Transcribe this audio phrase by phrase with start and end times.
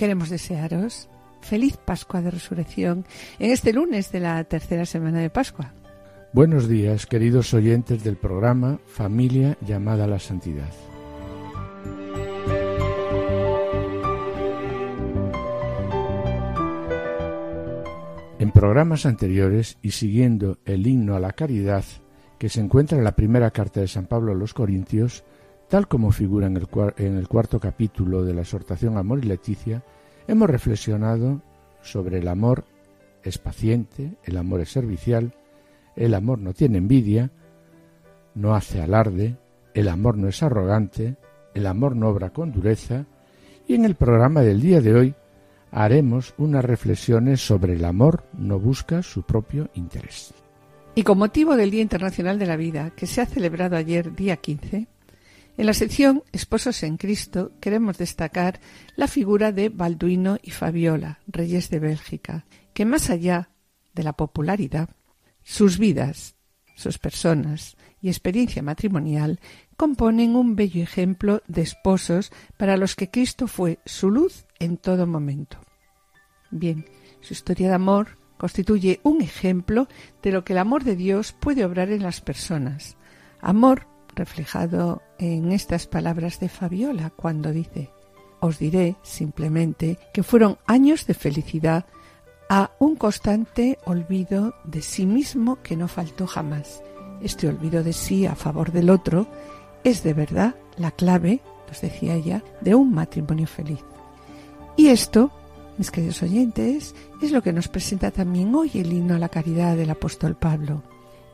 [0.00, 1.10] Queremos desearos
[1.42, 3.04] feliz Pascua de Resurrección
[3.38, 5.74] en este lunes de la tercera semana de Pascua.
[6.32, 10.70] Buenos días, queridos oyentes del programa Familia llamada a la Santidad.
[18.38, 21.84] En programas anteriores y siguiendo el himno a la caridad
[22.38, 25.24] que se encuentra en la primera carta de San Pablo a los Corintios,
[25.70, 29.84] tal como figura en el, el cuarto capítulo de la exhortación Amor y Leticia,
[30.26, 31.40] hemos reflexionado
[31.80, 32.64] sobre el amor
[33.22, 35.32] es paciente, el amor es servicial,
[35.94, 37.30] el amor no tiene envidia,
[38.34, 39.36] no hace alarde,
[39.72, 41.16] el amor no es arrogante,
[41.54, 43.06] el amor no obra con dureza,
[43.68, 45.14] y en el programa del día de hoy
[45.70, 50.34] haremos unas reflexiones sobre el amor no busca su propio interés.
[50.96, 54.36] Y con motivo del Día Internacional de la Vida, que se ha celebrado ayer día
[54.36, 54.88] 15,
[55.60, 58.60] en la sección Esposos en Cristo queremos destacar
[58.96, 63.50] la figura de Balduino y Fabiola, reyes de Bélgica, que más allá
[63.92, 64.88] de la popularidad,
[65.42, 66.34] sus vidas,
[66.76, 69.38] sus personas y experiencia matrimonial
[69.76, 75.06] componen un bello ejemplo de esposos para los que Cristo fue su luz en todo
[75.06, 75.58] momento.
[76.50, 76.86] Bien,
[77.20, 79.88] su historia de amor constituye un ejemplo
[80.22, 82.96] de lo que el amor de Dios puede obrar en las personas.
[83.42, 87.90] Amor reflejado en estas palabras de Fabiola cuando dice
[88.40, 91.86] Os diré simplemente que fueron años de felicidad
[92.48, 96.82] a un constante olvido de sí mismo que no faltó jamás.
[97.20, 99.28] Este olvido de sí a favor del otro
[99.84, 103.84] es de verdad la clave, nos decía ella, de un matrimonio feliz.
[104.76, 105.30] Y esto,
[105.78, 109.76] mis queridos oyentes, es lo que nos presenta también hoy el himno a la caridad
[109.76, 110.82] del apóstol Pablo.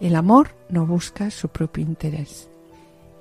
[0.00, 2.50] El amor no busca su propio interés.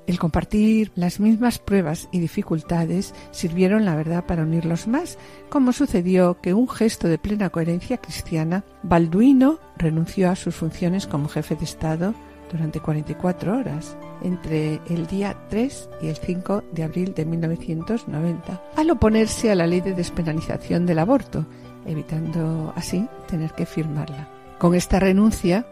[0.08, 5.18] El compartir las mismas pruebas y dificultades sirvieron, la verdad, para unirlos más,
[5.50, 11.28] como sucedió que un gesto de plena coherencia cristiana, Balduino renunció a sus funciones como
[11.28, 12.14] jefe de Estado
[12.52, 18.92] durante 44 horas, entre el día 3 y el 5 de abril de 1990, al
[18.92, 21.46] oponerse a la ley de despenalización del aborto,
[21.86, 24.30] evitando así tener que firmarla.
[24.60, 25.66] Con esta renuncia,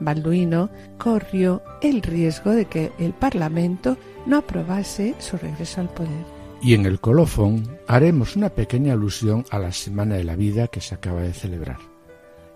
[0.00, 6.38] Balduino corrió el riesgo de que el Parlamento no aprobase su regreso al poder.
[6.60, 10.80] Y en el colofón haremos una pequeña alusión a la Semana de la Vida que
[10.80, 11.78] se acaba de celebrar.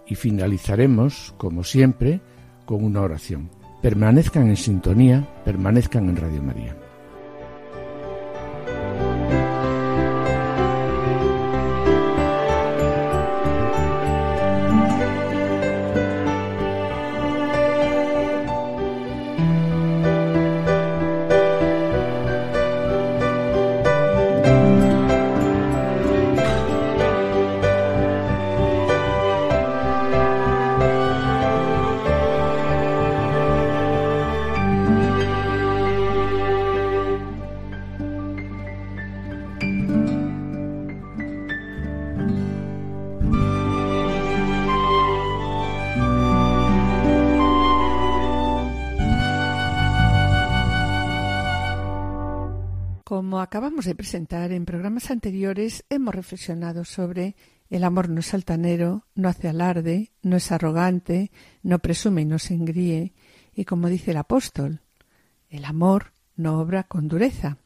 [0.07, 2.21] Y finalizaremos, como siempre,
[2.65, 3.51] con una oración.
[3.81, 6.77] Permanezcan en sintonía, permanezcan en Radio María.
[54.02, 57.37] Presentar en programas anteriores, hemos reflexionado sobre
[57.70, 61.31] el amor no es altanero, no hace alarde, no es arrogante,
[61.62, 63.12] no presume y no se engríe,
[63.54, 64.81] y como dice el apóstol,
[65.50, 67.58] el amor no obra con dureza.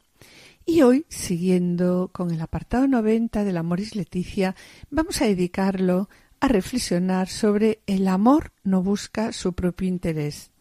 [0.63, 4.55] Y hoy, siguiendo con el apartado 90 del Amoris Leticia,
[4.91, 6.07] vamos a dedicarlo
[6.39, 10.51] a reflexionar sobre el amor no busca su propio interés.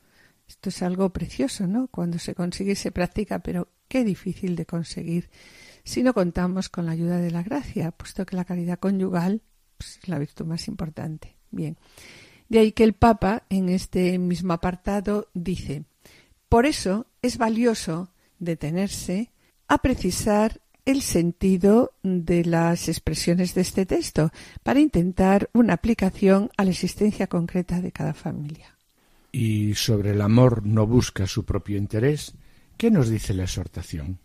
[0.48, 1.88] Esto es algo precioso, ¿no?
[1.88, 5.30] Cuando se consigue se practica, pero qué difícil de conseguir
[5.86, 9.40] si no contamos con la ayuda de la gracia, puesto que la caridad conyugal
[9.78, 11.36] pues, es la virtud más importante.
[11.52, 11.76] Bien.
[12.48, 15.84] De ahí que el Papa, en este mismo apartado, dice
[16.48, 18.10] Por eso es valioso
[18.40, 19.30] detenerse
[19.68, 24.32] a precisar el sentido de las expresiones de este texto
[24.64, 28.76] para intentar una aplicación a la existencia concreta de cada familia.
[29.30, 32.34] Y sobre el amor no busca su propio interés,
[32.76, 34.18] ¿Qué nos dice la exhortación?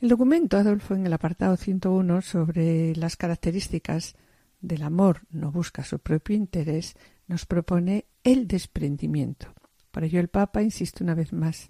[0.00, 4.14] El documento, Adolfo, en el apartado 101 sobre las características
[4.60, 6.94] del amor no busca su propio interés,
[7.26, 9.52] nos propone el desprendimiento.
[9.90, 11.68] Por ello el Papa insiste una vez más.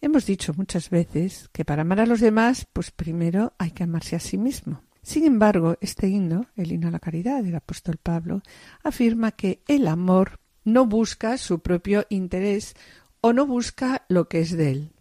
[0.00, 4.14] Hemos dicho muchas veces que para amar a los demás, pues primero hay que amarse
[4.14, 4.82] a sí mismo.
[5.02, 8.40] Sin embargo, este himno, el himno a la caridad del apóstol Pablo,
[8.84, 12.74] afirma que el amor no busca su propio interés
[13.20, 14.92] o no busca lo que es de él.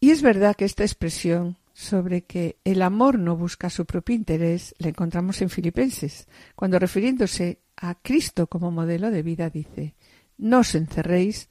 [0.00, 4.74] Y es verdad que esta expresión sobre que el amor no busca su propio interés
[4.78, 9.94] la encontramos en Filipenses, cuando refiriéndose a Cristo como modelo de vida dice
[10.38, 11.48] No os encerréis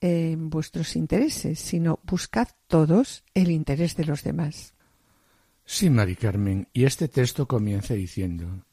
[0.00, 4.74] en vuestros intereses, sino buscad todos el interés de los demás.
[5.64, 8.64] Sí, Mari Carmen, y este texto comienza diciendo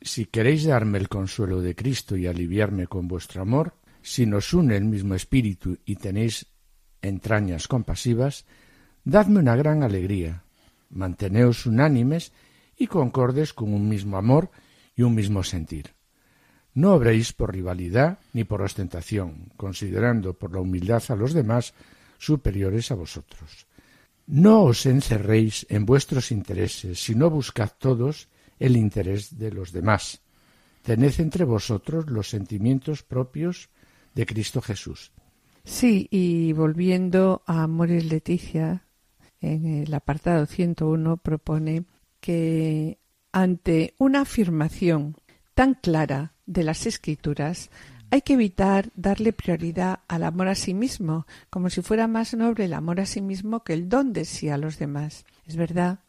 [0.00, 4.76] Si queréis darme el consuelo de Cristo y aliviarme con vuestro amor, si nos une
[4.76, 6.46] el mismo espíritu y tenéis
[7.02, 8.46] entrañas compasivas,
[9.04, 10.44] dadme una gran alegría,
[10.90, 12.32] manteneos unánimes
[12.76, 14.50] y concordes con un mismo amor
[14.96, 15.94] y un mismo sentir.
[16.74, 21.74] No obréis por rivalidad ni por ostentación, considerando por la humildad a los demás
[22.18, 23.66] superiores a vosotros.
[24.26, 28.28] No os encerréis en vuestros intereses, sino buscad todos
[28.60, 30.20] el interés de los demás.
[30.82, 33.70] Tened entre vosotros los sentimientos propios
[34.14, 35.12] de Cristo Jesús.
[35.64, 38.86] Sí, y volviendo a Morir Leticia,
[39.40, 41.84] en el apartado 101 propone
[42.20, 42.98] que
[43.32, 45.16] ante una afirmación
[45.54, 47.70] tan clara de las escrituras,
[48.10, 52.64] hay que evitar darle prioridad al amor a sí mismo, como si fuera más noble
[52.64, 55.24] el amor a sí mismo que el don de sí a los demás.
[55.46, 56.00] Es verdad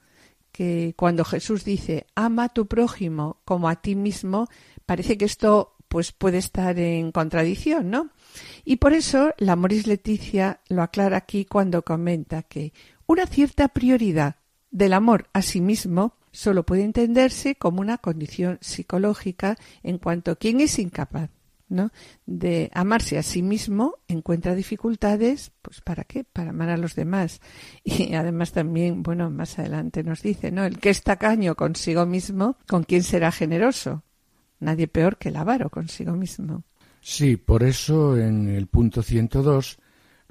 [0.52, 4.48] que cuando Jesús dice ama a tu prójimo como a ti mismo,
[4.86, 8.10] parece que esto pues puede estar en contradicción, ¿no?
[8.64, 12.74] Y por eso la Moris Leticia lo aclara aquí cuando comenta que
[13.12, 14.38] una cierta prioridad
[14.72, 20.62] del amor a sí mismo solo puede entenderse como una condición psicológica en cuanto quien
[20.62, 21.30] es incapaz
[21.68, 21.92] ¿no?
[22.26, 26.24] de amarse a sí mismo encuentra dificultades, pues ¿para qué?
[26.24, 27.42] Para amar a los demás.
[27.84, 30.64] Y además también, bueno, más adelante nos dice, ¿no?
[30.64, 34.04] El que es tacaño consigo mismo, ¿con quién será generoso?
[34.62, 36.64] Nadie peor que el avaro consigo mismo.
[37.02, 39.80] Sí, por eso en el punto 102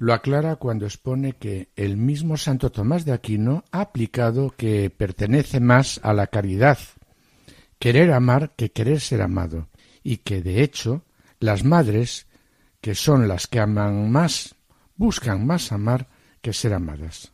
[0.01, 5.59] lo aclara cuando expone que el mismo Santo Tomás de Aquino ha aplicado que pertenece
[5.59, 6.79] más a la caridad,
[7.77, 9.69] querer amar que querer ser amado,
[10.01, 11.05] y que de hecho
[11.39, 12.25] las madres,
[12.81, 14.55] que son las que aman más,
[14.95, 16.07] buscan más amar
[16.41, 17.31] que ser amadas.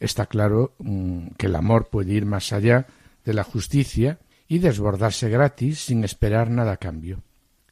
[0.00, 2.88] Está claro mm, que el amor puede ir más allá
[3.24, 4.18] de la justicia
[4.48, 7.22] y desbordarse gratis sin esperar nada a cambio.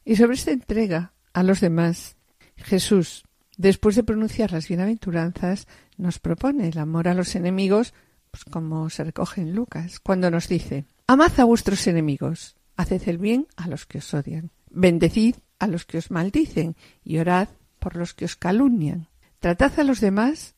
[0.05, 2.15] Y sobre esta entrega a los demás,
[2.55, 3.26] Jesús
[3.57, 7.93] después de pronunciar las bienaventuranzas, nos propone el amor a los enemigos,
[8.31, 13.17] pues como se recoge en Lucas, cuando nos dice, Amad a vuestros enemigos, haced el
[13.17, 17.49] bien a los que os odian, bendecid a los que os maldicen y orad
[17.79, 19.07] por los que os calumnian.
[19.39, 20.55] Tratad a los demás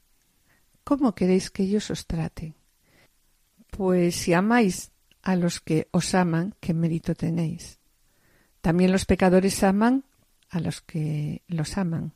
[0.84, 2.56] como queréis que ellos os traten.
[3.70, 4.92] Pues si amáis
[5.22, 7.80] a los que os aman, ¿qué mérito tenéis?
[8.62, 10.04] También los pecadores aman
[10.50, 12.14] a los que los aman.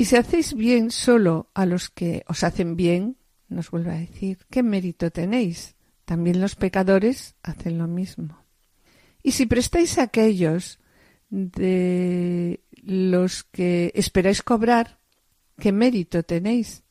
[0.00, 3.18] Y si hacéis bien solo a los que os hacen bien,
[3.50, 5.76] nos vuelve a decir, ¿qué mérito tenéis?
[6.06, 8.42] También los pecadores hacen lo mismo.
[9.22, 10.80] Y si prestáis a aquellos
[11.28, 15.00] de los que esperáis cobrar,
[15.58, 16.82] ¿qué mérito tenéis?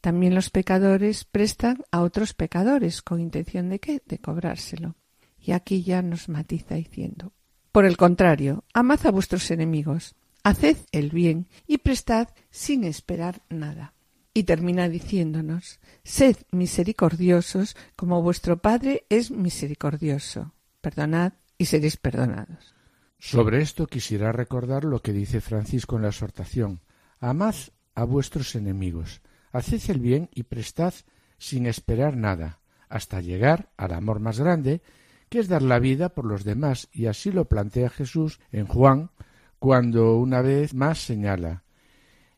[0.00, 4.02] También los pecadores prestan a otros pecadores con intención de qué?
[4.04, 4.96] De cobrárselo.
[5.38, 7.32] Y aquí ya nos matiza diciendo,
[7.70, 10.16] por el contrario, amad a vuestros enemigos,
[10.48, 13.92] Haced el bien y prestad sin esperar nada.
[14.32, 20.54] Y termina diciéndonos, sed misericordiosos como vuestro Padre es misericordioso.
[20.80, 22.74] Perdonad y seréis perdonados.
[23.18, 26.80] Sobre esto quisiera recordar lo que dice Francisco en la exhortación.
[27.20, 27.56] Amad
[27.94, 29.20] a vuestros enemigos,
[29.52, 30.94] haced el bien y prestad
[31.36, 34.80] sin esperar nada, hasta llegar al amor más grande,
[35.28, 39.10] que es dar la vida por los demás, y así lo plantea Jesús en Juan
[39.58, 41.64] cuando una vez más señala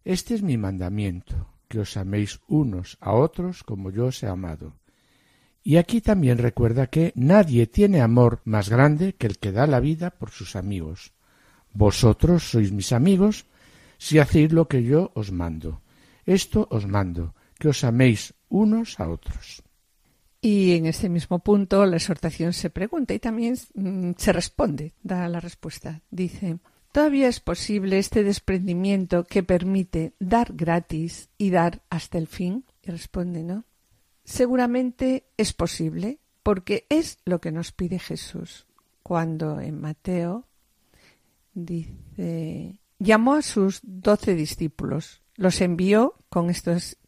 [0.05, 4.75] Este es mi mandamiento, que os améis unos a otros como yo os he amado.
[5.63, 9.79] Y aquí también recuerda que nadie tiene amor más grande que el que da la
[9.79, 11.13] vida por sus amigos.
[11.73, 13.47] Vosotros sois mis amigos
[13.99, 15.83] si hacéis lo que yo os mando.
[16.25, 19.63] Esto os mando, que os améis unos a otros.
[20.41, 25.29] Y en ese mismo punto la exhortación se pregunta y también mm, se responde, da
[25.29, 26.01] la respuesta.
[26.11, 26.59] Dice,
[26.93, 32.65] Todavía es posible este desprendimiento que permite dar gratis y dar hasta el fin.
[32.83, 33.65] Y responde, ¿no?
[34.31, 38.67] seguramente es posible, porque es lo que nos pide Jesús.
[39.03, 40.47] Cuando en Mateo
[41.53, 46.53] dice, llamó a sus doce discípulos, los envió con,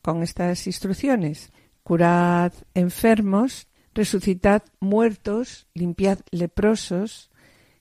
[0.03, 1.53] con estas instrucciones.
[1.85, 7.31] Curad enfermos, resucitad muertos, limpiad leprosos,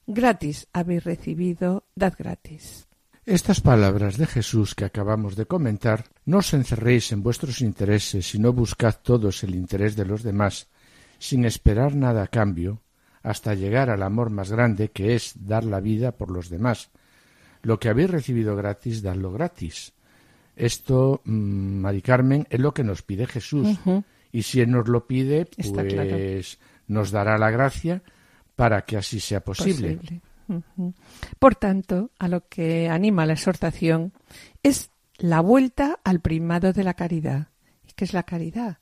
[0.06, 2.88] gratis habéis recibido, dad gratis.
[3.24, 8.52] Estas palabras de Jesús que acabamos de comentar, no os encerréis en vuestros intereses, sino
[8.52, 10.66] buscad todos el interés de los demás,
[11.20, 12.82] sin esperar nada a cambio,
[13.22, 16.90] hasta llegar al amor más grande que es dar la vida por los demás.
[17.62, 19.92] Lo que habéis recibido gratis, dadlo gratis.
[20.56, 23.78] Esto, mm, Mari Carmen, es lo que nos pide Jesús.
[24.32, 28.02] Y si Él nos lo pide, pues nos dará la gracia
[28.56, 29.98] para que así sea posible.
[31.38, 34.12] Por tanto, a lo que anima la exhortación
[34.62, 37.48] es la vuelta al primado de la caridad.
[37.88, 38.78] ¿Y qué es la caridad?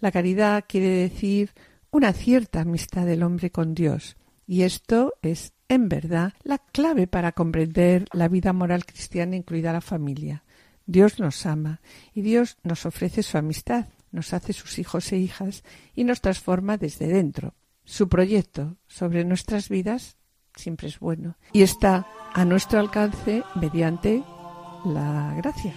[0.00, 1.50] La caridad quiere decir
[1.90, 4.16] una cierta amistad del hombre con Dios.
[4.46, 9.80] Y esto es, en verdad, la clave para comprender la vida moral cristiana, incluida la
[9.80, 10.44] familia.
[10.86, 11.80] Dios nos ama
[12.12, 15.62] y Dios nos ofrece su amistad, nos hace sus hijos e hijas
[15.94, 17.54] y nos transforma desde dentro.
[17.84, 20.16] Su proyecto sobre nuestras vidas
[20.54, 24.22] siempre es bueno y está a nuestro alcance mediante
[24.84, 25.74] la gracia.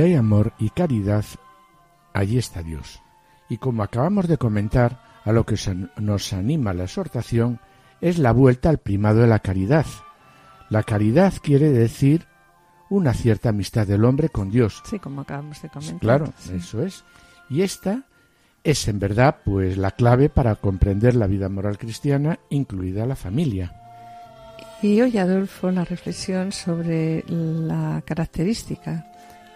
[0.00, 1.26] Donde hay amor y caridad,
[2.14, 3.02] allí está Dios.
[3.50, 5.56] Y como acabamos de comentar, a lo que
[5.98, 7.60] nos anima la exhortación
[8.00, 9.84] es la vuelta al primado de la caridad.
[10.70, 12.24] La caridad quiere decir
[12.88, 14.82] una cierta amistad del hombre con Dios.
[14.86, 16.00] Sí, como acabamos de comentar.
[16.00, 17.04] Claro, eso es.
[17.50, 18.04] Y esta
[18.64, 23.76] es en verdad pues la clave para comprender la vida moral cristiana, incluida la familia.
[24.80, 29.09] Y hoy, Adolfo, la reflexión sobre la característica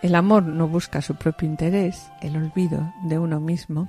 [0.04, 3.88] el amor no busca su propio interés, el olvido de uno mismo,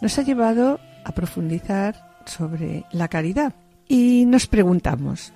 [0.00, 3.52] nos ha llevado a profundizar sobre la caridad.
[3.88, 5.32] Y nos preguntamos,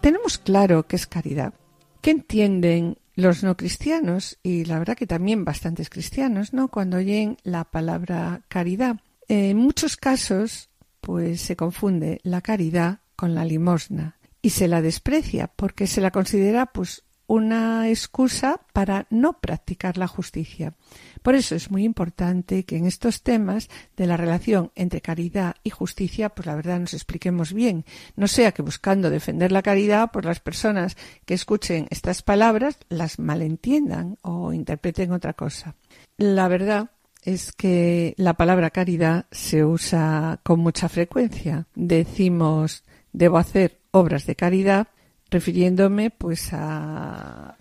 [0.00, 1.54] ¿tenemos claro qué es caridad?
[2.00, 6.66] ¿Qué entienden los no cristianos y la verdad que también bastantes cristianos, ¿no?
[6.66, 8.96] Cuando oyen la palabra caridad.
[9.28, 10.70] En muchos casos,
[11.00, 16.10] pues se confunde la caridad con la limosna y se la desprecia porque se la
[16.10, 20.74] considera pues una excusa para no practicar la justicia.
[21.22, 25.70] Por eso es muy importante que en estos temas de la relación entre caridad y
[25.70, 27.84] justicia, pues la verdad nos expliquemos bien.
[28.16, 33.18] No sea que buscando defender la caridad, pues las personas que escuchen estas palabras las
[33.18, 35.76] malentiendan o interpreten otra cosa.
[36.16, 36.90] La verdad
[37.24, 41.66] es que la palabra caridad se usa con mucha frecuencia.
[41.74, 44.88] Decimos debo hacer obras de caridad
[45.30, 47.56] refiriéndome pues a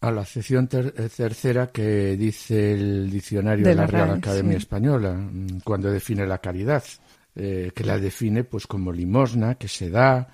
[0.00, 5.60] a la sección eh, tercera que dice el diccionario de, la, Real Academia Española mm,
[5.64, 6.84] cuando define la caridad,
[7.34, 10.28] eh, que la define pues como limosna que se da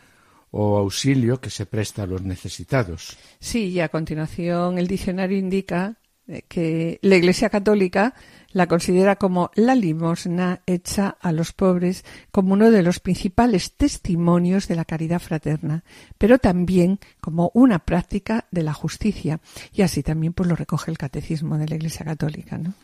[0.50, 3.16] o auxilio que se presta a los necesitados.
[3.40, 8.14] Sí, y a continuación el diccionario indica eh, que la Iglesia Católica
[8.52, 14.68] la considera como la limosna hecha a los pobres como uno de los principales testimonios
[14.68, 15.84] de la caridad fraterna,
[16.18, 19.40] pero también como una práctica de la justicia.
[19.72, 22.74] Y así también pues lo recoge el catecismo de la Iglesia Católica, ¿no?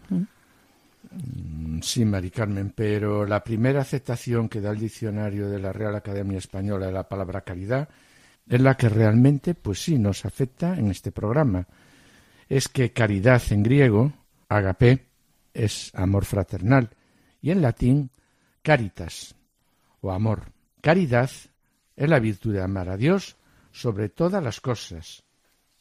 [1.11, 5.95] Mm, sí, Mari Carmen, pero la primera aceptación que da el diccionario de la Real
[5.95, 7.89] Academia Española de la palabra caridad
[8.49, 11.67] es la que realmente, pues sí, nos afecta en este programa.
[12.49, 14.13] Es que caridad en griego,
[14.49, 15.08] agape,
[15.59, 16.91] es amor fraternal
[17.43, 18.11] y en latín
[18.62, 19.35] caritas.
[20.00, 20.53] o amor.
[20.81, 21.31] Caridad
[21.97, 23.37] es la virtud de amar a Dios
[23.73, 25.25] sobre todas las cosas,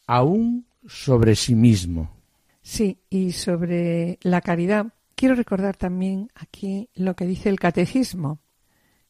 [0.07, 2.09] aún sobre sí mismo.
[2.63, 8.39] Sí, y sobre la caridad, quiero recordar también aquí lo que dice el catecismo,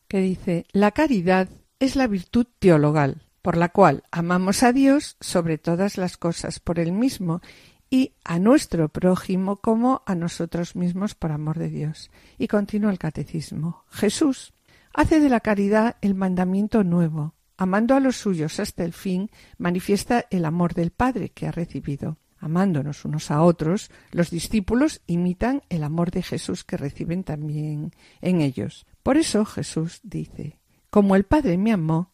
[0.09, 1.47] que dice, la caridad
[1.79, 6.79] es la virtud teologal, por la cual amamos a Dios sobre todas las cosas por
[6.79, 7.41] él mismo
[7.89, 12.12] y a nuestro prójimo como a nosotros mismos por amor de Dios.
[12.38, 13.86] Y continúa el catecismo.
[13.89, 14.53] Jesús
[14.94, 17.34] hace de la caridad el mandamiento nuevo.
[17.58, 22.17] Amando a los suyos hasta el fin, manifiesta el amor del Padre que ha recibido.
[22.39, 28.41] Amándonos unos a otros, los discípulos imitan el amor de Jesús que reciben también en
[28.41, 28.86] ellos.
[29.01, 30.60] Por eso Jesús dice,
[30.91, 32.13] Como el Padre me amó,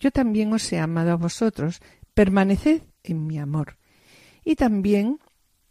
[0.00, 1.80] yo también os he amado a vosotros,
[2.14, 3.76] permaneced en mi amor.
[4.48, 5.18] Y también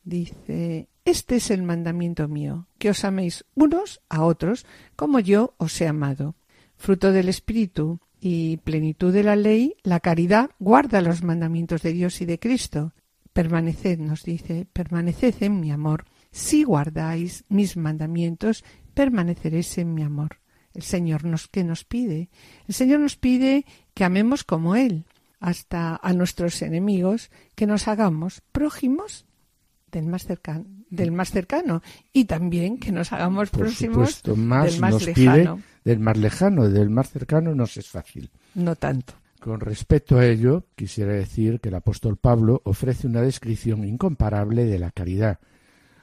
[0.04, 5.82] dice, este es el mandamiento mío, que os améis unos a otros como yo os
[5.82, 6.36] he amado.
[6.76, 12.22] Fruto del Espíritu y plenitud de la ley, la caridad guarda los mandamientos de Dios
[12.22, 12.94] y de Cristo.
[13.34, 16.06] Permaneced, nos dice, permaneced en mi amor.
[16.30, 20.38] Si guardáis mis mandamientos, permaneceréis en mi amor.
[20.76, 22.30] El Señor nos que nos pide.
[22.68, 23.66] El Señor nos pide
[23.96, 25.08] que amemos como Él
[25.40, 29.26] hasta a nuestros enemigos, que nos hagamos prójimos
[29.92, 31.82] del más cercano, del más cercano
[32.14, 35.62] y también que nos hagamos próximos del más lejano.
[35.84, 38.30] del más lejano, del más cercano no es fácil.
[38.56, 39.14] No tanto.
[39.40, 44.80] Con respecto a ello, quisiera decir que el apóstol Pablo ofrece una descripción incomparable de
[44.80, 45.40] la caridad,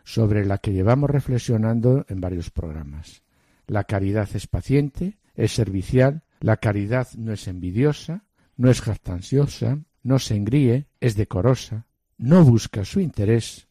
[0.04, 3.22] sobre la que llevamos reflexionando en varios programas.
[3.66, 8.23] La caridad es paciente, es servicial, la caridad no es envidiosa,
[8.56, 11.86] no es jactanciosa, no se engríe, es decorosa,
[12.18, 13.68] no busca su interés,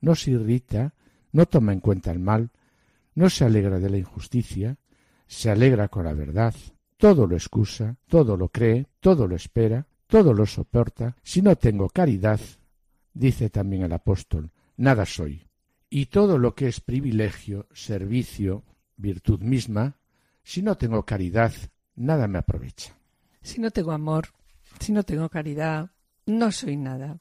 [0.00, 0.94] no se irrita,
[1.32, 2.50] no toma en cuenta el mal,
[3.14, 4.76] no se alegra de la injusticia,
[5.26, 6.54] se alegra con la verdad,
[6.96, 11.16] todo lo excusa, todo lo cree, todo lo espera, todo lo soporta.
[11.22, 12.40] Si no tengo caridad,
[13.12, 15.46] dice también el apóstol, nada soy.
[15.90, 18.64] Y todo lo que es privilegio, servicio,
[18.96, 19.96] virtud misma,
[20.42, 21.52] si no tengo caridad,
[21.94, 22.96] nada me aprovecha.
[23.46, 24.30] Si no tengo amor,
[24.80, 25.90] si no tengo caridad,
[26.26, 27.18] no soy nada.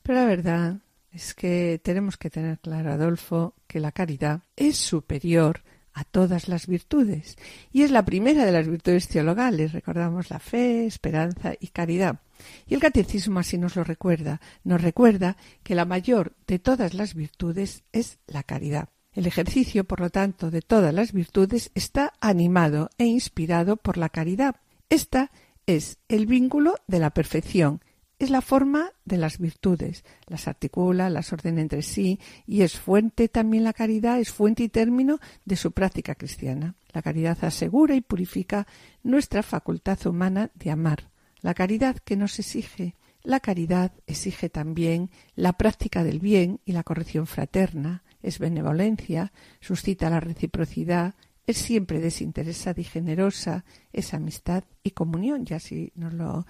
[0.00, 0.76] Pero la verdad
[1.10, 6.68] es que tenemos que tener claro, Adolfo, que la caridad es superior a todas las
[6.68, 7.36] virtudes
[7.72, 9.72] y es la primera de las virtudes teologales.
[9.72, 12.20] Recordamos la fe, esperanza y caridad.
[12.68, 14.40] Y el catecismo así nos lo recuerda.
[14.62, 18.88] Nos recuerda que la mayor de todas las virtudes es la caridad.
[19.12, 24.08] El ejercicio, por lo tanto, de todas las virtudes está animado e inspirado por la
[24.08, 24.56] caridad,
[24.90, 25.30] esta
[25.66, 27.80] es el vínculo de la perfección,
[28.18, 33.28] es la forma de las virtudes, las articula, las ordena entre sí y es fuente
[33.28, 36.76] también la caridad, es fuente y término de su práctica cristiana.
[36.92, 38.66] La caridad asegura y purifica
[39.02, 41.10] nuestra facultad humana de amar.
[41.40, 42.94] La caridad que nos exige.
[43.22, 50.08] La caridad exige también la práctica del bien y la corrección fraterna, es benevolencia, suscita
[50.08, 51.14] la reciprocidad,
[51.46, 56.46] es siempre desinteresada y generosa, es amistad y comunión, y así nos lo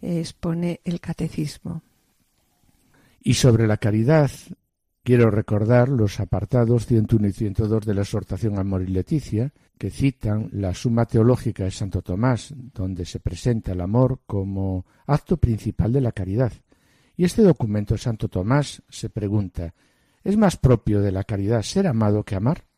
[0.00, 1.82] expone el catecismo.
[3.22, 4.30] Y sobre la caridad,
[5.02, 10.48] quiero recordar los apartados 101 y 102 de la exhortación Amor y Leticia, que citan
[10.52, 16.00] la Suma Teológica de Santo Tomás, donde se presenta el amor como acto principal de
[16.00, 16.52] la caridad.
[17.16, 19.74] Y este documento de Santo Tomás se pregunta,
[20.24, 22.69] ¿es más propio de la caridad ser amado que amar?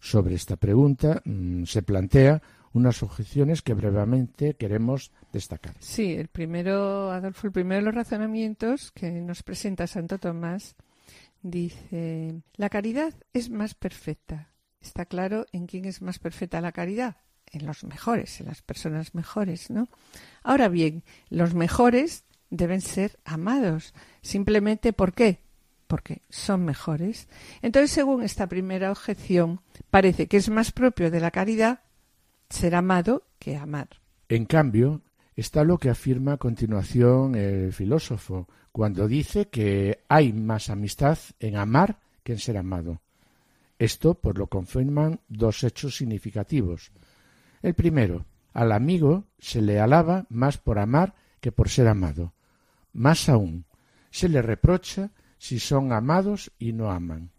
[0.00, 5.74] Sobre esta pregunta mm, se plantea unas objeciones que brevemente queremos destacar.
[5.80, 10.76] Sí, el primero, Adolfo, el primero de los razonamientos que nos presenta Santo Tomás
[11.42, 14.52] dice, la caridad es más perfecta.
[14.80, 17.16] Está claro en quién es más perfecta la caridad,
[17.50, 19.88] en los mejores, en las personas mejores, ¿no?
[20.42, 23.94] Ahora bien, los mejores deben ser amados.
[24.22, 25.40] Simplemente ¿por qué?
[25.88, 27.28] Porque son mejores.
[27.62, 31.80] Entonces, según esta primera objeción, parece que es más propio de la caridad
[32.48, 33.88] ser amado que amar.
[34.28, 35.02] En cambio,
[35.34, 41.56] está lo que afirma a continuación el filósofo, cuando dice que hay más amistad en
[41.56, 43.00] amar que en ser amado.
[43.78, 46.92] Esto pues lo confirman dos hechos significativos.
[47.62, 52.34] El primero, al amigo se le alaba más por amar que por ser amado.
[52.92, 53.64] Más aún,
[54.10, 57.30] se le reprocha si son amados y no aman.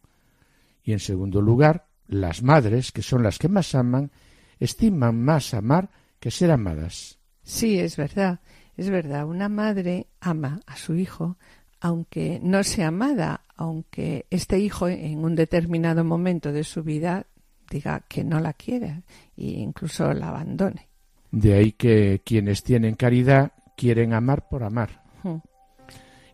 [0.84, 4.12] Y en segundo lugar, las madres, que son las que más aman,
[4.60, 7.20] estiman más amar que ser amadas.
[7.44, 8.40] Sí, es verdad,
[8.78, 9.26] es verdad.
[9.26, 11.38] Una madre ama a su hijo,
[11.80, 17.26] aunque no sea amada, aunque este hijo en un determinado momento de su vida
[17.70, 19.04] diga que no la quiere
[19.38, 20.88] e incluso la abandone.
[21.32, 25.04] De ahí que quienes tienen caridad quieren amar por amar.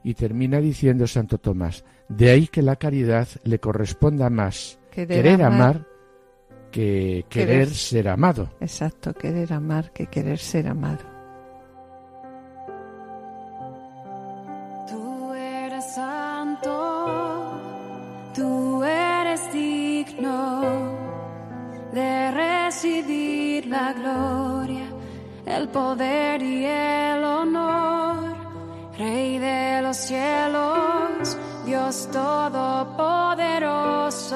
[0.05, 5.87] Y termina diciendo Santo Tomás, de ahí que la caridad le corresponda más querer, amar,
[6.71, 8.51] que querer, ser amado.
[8.61, 11.03] Exacto, querer amar que querer ser amado.
[14.87, 16.69] Tú eres santo,
[18.35, 20.93] tú eres digno
[21.93, 24.85] de recibir la gloria,
[25.47, 27.84] el poder y el honor,
[29.95, 34.35] los cielos, Dios todopoderoso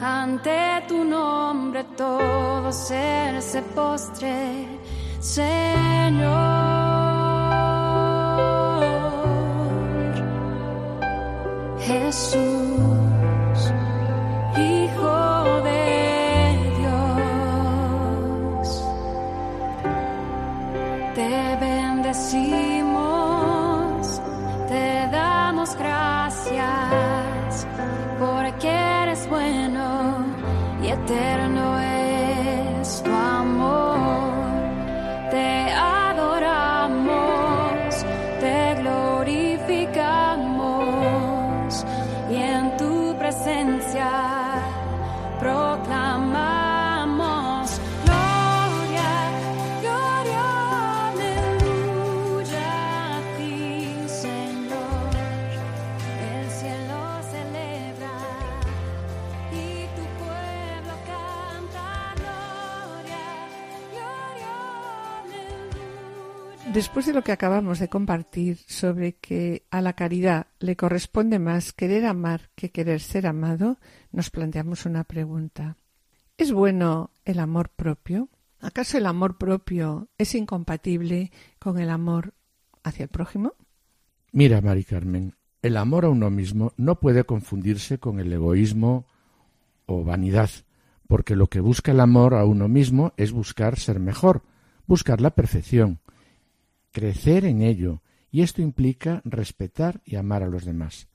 [0.00, 4.68] ante tu nombre todo ser se postre,
[5.20, 6.28] Señor.
[11.80, 12.67] Jesús,
[66.78, 71.72] Después de lo que acabamos de compartir sobre que a la caridad le corresponde más
[71.72, 73.78] querer amar que querer ser amado,
[74.12, 75.76] nos planteamos una pregunta.
[76.36, 78.28] ¿Es bueno el amor propio?
[78.60, 82.32] ¿Acaso el amor propio es incompatible con el amor
[82.84, 83.54] hacia el prójimo?
[84.30, 89.04] Mira, Mari Carmen, el amor a uno mismo no puede confundirse con el egoísmo
[89.86, 90.50] o vanidad,
[91.08, 94.44] porque lo que busca el amor a uno mismo es buscar ser mejor,
[94.86, 95.98] buscar la perfección,
[96.92, 101.08] crecer en ello, y esto implica respetar y amar a los demás.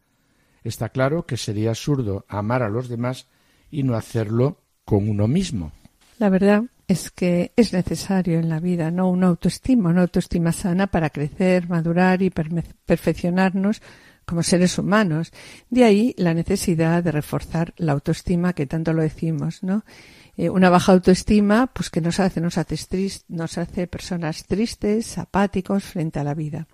[0.64, 3.28] Está claro que sería absurdo amar a los demás
[3.70, 5.72] y no hacerlo con uno mismo.
[6.20, 9.10] La verdad es que es necesario en la vida, ¿no?
[9.10, 13.82] Una autoestima, una autoestima sana para crecer, madurar y perfeccionarnos
[14.26, 15.32] como seres humanos.
[15.70, 19.84] De ahí la necesidad de reforzar la autoestima que tanto lo decimos, ¿no?
[20.36, 22.76] Eh, una baja autoestima, pues que nos hace, nos hace,
[23.28, 26.68] nos hace personas tristes, apáticos frente a la vida.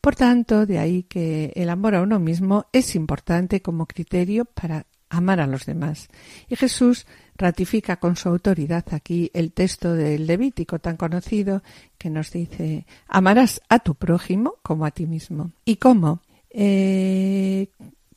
[0.00, 4.86] Por tanto, de ahí que el amor a uno mismo es importante como criterio para
[5.10, 6.08] amar a los demás.
[6.48, 11.62] Y Jesús ratifica con su autoridad aquí el texto del Levítico tan conocido
[11.96, 15.52] que nos dice amarás a tu prójimo como a ti mismo.
[15.64, 16.20] ¿Y cómo?
[16.50, 17.68] Eh,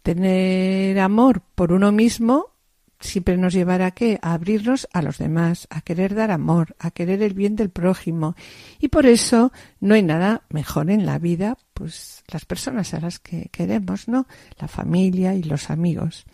[0.02, 2.51] tener amor por uno mismo
[3.02, 4.20] siempre nos llevará a qué?
[4.22, 8.36] A abrirnos a los demás, a querer dar amor, a querer el bien del prójimo.
[8.80, 13.20] Y por eso no hay nada mejor en la vida, pues las personas a las
[13.20, 14.28] que queremos, ¿no?
[14.60, 16.26] La familia y los amigos.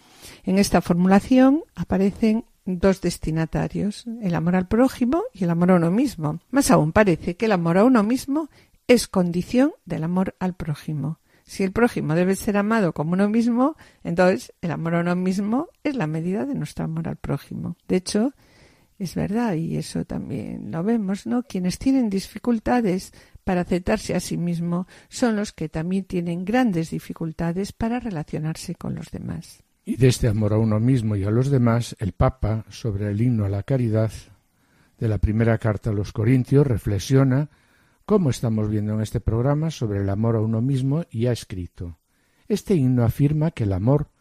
[0.43, 5.89] En esta formulación aparecen dos destinatarios, el amor al prójimo y el amor a uno
[5.89, 6.39] mismo.
[6.51, 8.49] Más aún parece que el amor a uno mismo
[8.87, 11.19] es condición del amor al prójimo.
[11.47, 15.69] Si el prójimo debe ser amado como uno mismo, entonces el amor a uno mismo
[15.81, 17.77] es la medida de nuestro amor al prójimo.
[17.87, 18.33] De hecho,
[18.99, 21.43] es verdad, y eso también lo vemos, ¿no?
[21.43, 23.13] Quienes tienen dificultades
[23.45, 28.95] para aceptarse a sí mismo son los que también tienen grandes dificultades para relacionarse con
[28.95, 29.63] los demás.
[29.85, 33.21] Y de este amor a uno mismo y a los demás, el Papa, sobre el
[33.21, 34.11] himno a la caridad
[34.99, 37.49] de la primera carta a los Corintios, reflexiona
[38.07, 41.99] como estamos viendo en este programa sobre el amor a uno mismo y ha escrito.
[42.47, 44.11] Este himno afirma que el amor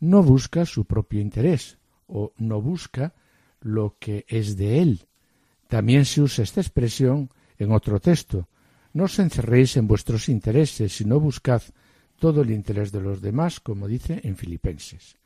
[0.00, 3.14] no busca su propio interés o no busca
[3.60, 5.06] lo que es de él.
[5.68, 8.48] También se usa esta expresión en otro texto.
[8.92, 11.62] No os encerréis en vuestros intereses, sino buscad
[12.18, 15.16] todo el interés de los demás, como dice en Filipenses.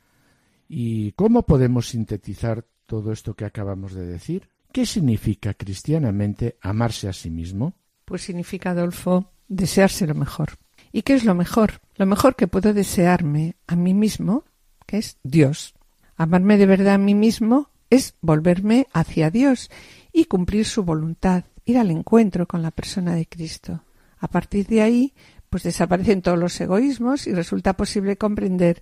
[0.69, 4.49] ¿Y cómo podemos sintetizar todo esto que acabamos de decir?
[4.71, 7.73] ¿Qué significa cristianamente amarse a sí mismo?
[8.05, 10.57] Pues significa, Adolfo, desearse lo mejor.
[10.91, 11.81] ¿Y qué es lo mejor?
[11.95, 14.43] Lo mejor que puedo desearme a mí mismo,
[14.85, 15.73] que es Dios.
[16.15, 19.69] Amarme de verdad a mí mismo es volverme hacia Dios
[20.11, 23.83] y cumplir su voluntad, ir al encuentro con la persona de Cristo.
[24.19, 25.13] A partir de ahí,
[25.49, 28.81] pues desaparecen todos los egoísmos y resulta posible comprender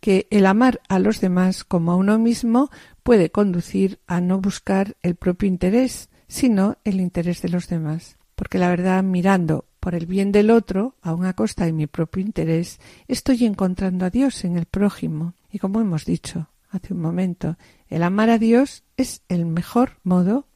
[0.00, 2.70] que el amar a los demás como a uno mismo
[3.02, 8.16] puede conducir a no buscar el propio interés, sino el interés de los demás.
[8.42, 12.20] Porque la verdad, mirando por el bien del otro, aun a costa de mi propio
[12.20, 15.34] interés, estoy encontrando a Dios en el prójimo.
[15.52, 17.56] Y como hemos dicho hace un momento,
[17.88, 20.48] el amar a Dios es el mejor modo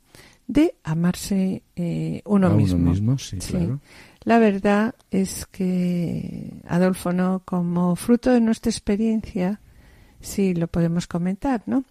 [0.49, 2.77] de amarse eh, uno A mismo.
[2.77, 3.79] uno mismo, sí, claro.
[4.25, 7.43] La verdad es que, Adolfo, ¿no?
[7.45, 9.61] Como fruto de nuestra experiencia,
[10.21, 11.85] sí lo podemos comentar, ¿no?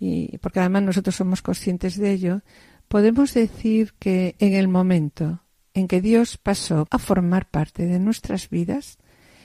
[0.00, 2.40] Y porque además nosotros somos conscientes de ello,
[2.88, 5.41] podemos decir que en el momento
[5.74, 8.98] en que Dios pasó a formar parte de nuestras vidas,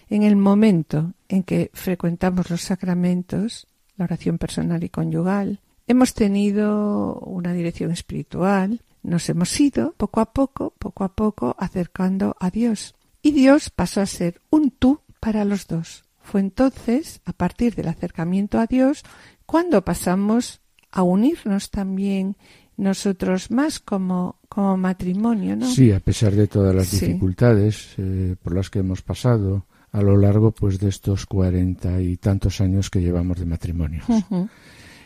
[0.10, 7.16] en el momento en que frecuentamos los sacramentos, la oración personal y conyugal, hemos tenido
[7.20, 12.96] una dirección espiritual, nos hemos ido poco a poco, poco a poco acercando a Dios.
[13.22, 16.04] Y Dios pasó a ser un tú para los dos.
[16.22, 19.04] Fue entonces, a partir del acercamiento a Dios,
[19.46, 20.62] cuando pasamos
[20.92, 22.36] a unirnos también
[22.78, 25.66] nosotros más como, como matrimonio, ¿no?
[25.68, 27.06] Sí, a pesar de todas las Sí.
[27.08, 32.18] dificultades eh, por las que hemos pasado a lo largo pues de estos cuarenta y
[32.18, 34.04] tantos años que llevamos de matrimonio.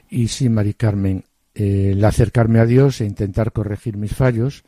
[0.10, 1.24] Y sí, Mari Carmen,
[1.56, 4.64] eh, el acercarme a Dios e intentar corregir mis fallos,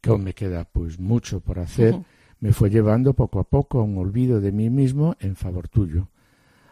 [0.00, 1.96] que aún me queda pues mucho por hacer,
[2.40, 6.08] me fue llevando poco a poco a un olvido de mí mismo en favor tuyo.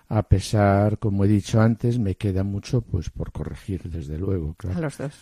[0.08, 4.54] A pesar, como he dicho antes, me queda mucho pues por corregir, desde luego, A
[4.54, 4.80] claro.
[4.80, 5.12] los dos.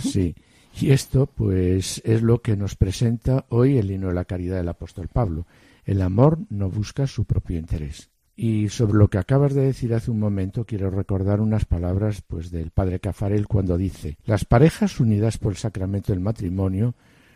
[0.00, 0.34] Sí.
[0.80, 4.68] Y esto, pues, es lo que nos presenta hoy el himno de la caridad del
[4.68, 5.46] apóstol Pablo.
[5.84, 8.10] El amor no busca su propio interés.
[8.36, 12.50] Y sobre lo que acabas de decir hace un momento, quiero recordar unas palabras, pues,
[12.50, 16.94] del padre Cafarel cuando dice: Las parejas unidas por el sacramento del matrimonio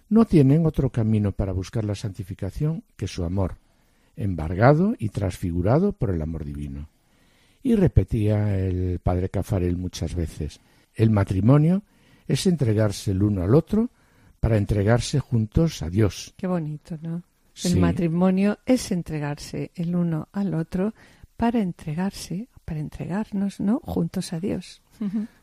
[0.08, 3.56] no tienen otro camino para buscar la santificación que su amor,
[4.16, 6.88] embargado y transfigurado por el amor divino.
[7.62, 10.58] Y repetía el padre Cafarel muchas veces:
[10.96, 11.84] El matrimonio
[12.28, 13.90] es entregarse el uno al otro
[14.38, 16.34] para entregarse juntos a Dios.
[16.36, 17.16] Qué bonito, ¿no?
[17.64, 17.80] El Sí.
[17.80, 20.94] matrimonio es entregarse el uno al otro
[21.36, 23.80] para entregarse, para entregarnos, ¿no?
[23.82, 24.80] Juntos a Dios.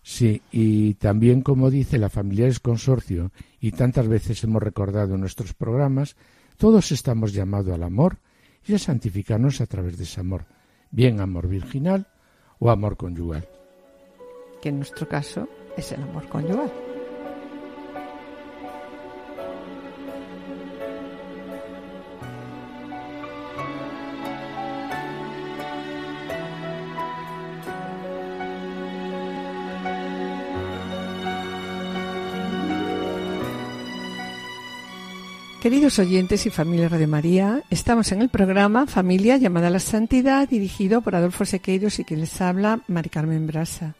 [0.03, 5.53] Sí, y también como dice la Familiares Consorcio y tantas veces hemos recordado en nuestros
[5.53, 6.15] programas,
[6.57, 8.19] todos estamos llamados al amor
[8.67, 10.45] y a santificarnos a través de ese amor,
[10.91, 12.07] bien amor virginal
[12.59, 13.47] o amor conyugal.
[14.65, 15.47] Que en nuestro caso
[15.77, 16.71] es el amor conyugal.
[35.61, 40.49] Queridos oyentes y familia de María, estamos en el programa Familia llamada a la Santidad,
[40.49, 43.93] dirigido por Adolfo Sequeiros y quien les habla, Mari Carmen Brasa.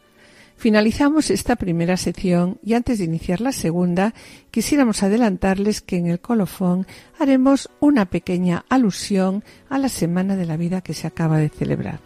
[0.58, 4.13] Finalizamos esta primera sección y antes de iniciar la segunda,
[4.52, 6.88] quisiéramos adelantarles que en el colofón
[7.20, 12.00] haremos una pequeña alusión a la Semana de la Vida que se acaba de celebrar.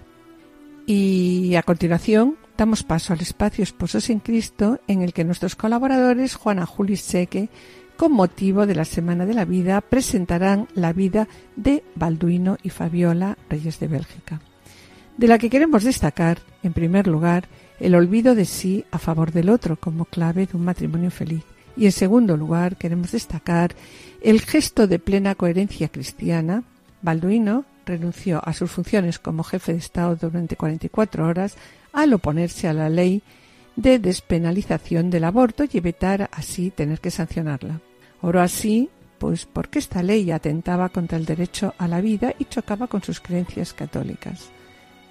[0.86, 6.36] Y a continuación damos paso al espacio Esposos en Cristo en el que nuestros colaboradores
[6.36, 7.50] Juana Juli Seque
[7.96, 13.38] con motivo de la Semana de la Vida presentarán la vida de Balduino y Fabiola,
[13.50, 14.42] reyes de Bélgica,
[15.18, 17.48] de la que queremos destacar, en primer lugar,
[17.80, 21.44] el olvido de sí a favor del otro como clave de un matrimonio feliz.
[21.78, 23.74] Y en segundo lugar, queremos destacar
[24.22, 26.64] el gesto de plena coherencia cristiana.
[27.02, 31.56] Balduino renunció a sus funciones como jefe de Estado durante 44 horas
[31.94, 33.24] al oponerse a la ley
[33.76, 37.80] de despenalización del aborto y evitar así tener que sancionarla.
[38.22, 42.88] Oró así, pues porque esta ley atentaba contra el derecho a la vida y chocaba
[42.88, 44.52] con sus creencias católicas.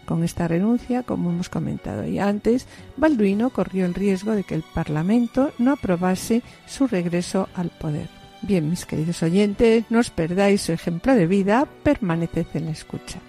[0.09, 2.67] Con esta renuncia, como hemos comentado ya antes,
[2.97, 8.09] Balduino corrió el riesgo de que el Parlamento no aprobase su regreso al poder.
[8.41, 13.21] Bien, mis queridos oyentes, no os perdáis su ejemplo de vida, permaneced en la escucha.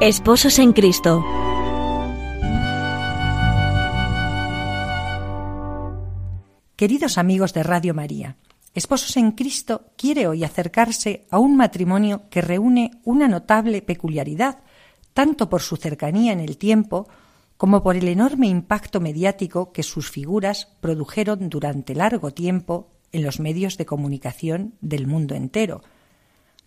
[0.00, 1.22] Esposos en Cristo.
[6.74, 8.38] Queridos amigos de Radio María,
[8.74, 14.60] Esposos en Cristo quiere hoy acercarse a un matrimonio que reúne una notable peculiaridad,
[15.12, 17.06] tanto por su cercanía en el tiempo
[17.58, 23.38] como por el enorme impacto mediático que sus figuras produjeron durante largo tiempo en los
[23.38, 25.82] medios de comunicación del mundo entero.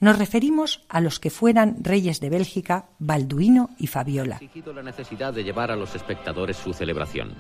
[0.04, 4.42] Nos referimos a los que fueran reyes de Bélgica, Balduino y Fabiola.
[4.76, 7.34] la necesidad de llevar a los espectadores su celebración.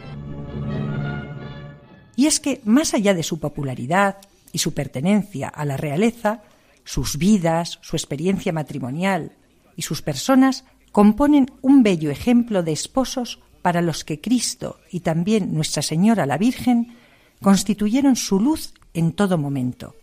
[2.15, 4.15] Y es que, más allá de su popularidad
[4.53, 6.41] y su pertenencia a la realeza,
[6.85, 9.33] sus vidas, su experiencia matrimonial
[9.75, 15.53] y sus personas componen un bello ejemplo de esposos para los que Cristo y también
[15.53, 16.95] Nuestra Señora la Virgen
[17.41, 19.95] constituyeron su luz en todo momento.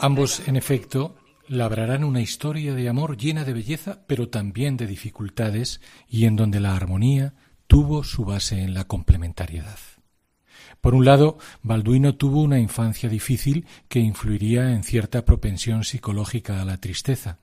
[0.00, 1.16] Ambos, en efecto,
[1.48, 6.60] labrarán una historia de amor llena de belleza, pero también de dificultades, y en donde
[6.60, 7.34] la armonía
[7.66, 9.78] tuvo su base en la complementariedad.
[10.80, 16.64] Por un lado, Balduino tuvo una infancia difícil que influiría en cierta propensión psicológica a
[16.64, 17.38] la tristeza.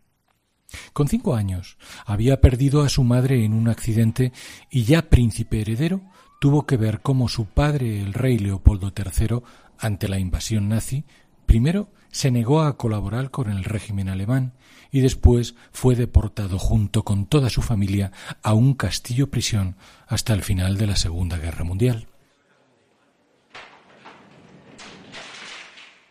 [0.94, 4.34] Con cinco años había perdido a su madre en un accidente
[4.70, 6.02] y ya príncipe heredero
[6.40, 9.42] tuvo que ver cómo su padre, el rey Leopoldo III,
[9.80, 11.06] ante la invasión nazi,
[11.48, 14.54] primero se negó a colaborar con el régimen alemán
[14.92, 18.12] y después fue deportado junto con toda su familia
[18.44, 19.76] a un castillo prisión
[20.08, 22.08] hasta el final de la Segunda Guerra Mundial.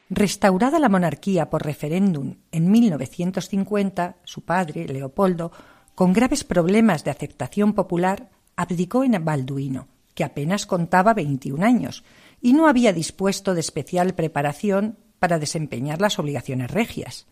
[0.08, 5.50] Restaurada la monarquía por referéndum en 1950, su padre, Leopoldo,
[5.96, 12.04] con graves problemas de aceptación popular, abdicó en Balduino, que apenas contaba 21 años
[12.40, 17.26] y no había dispuesto de especial preparación para desempeñar las obligaciones regias.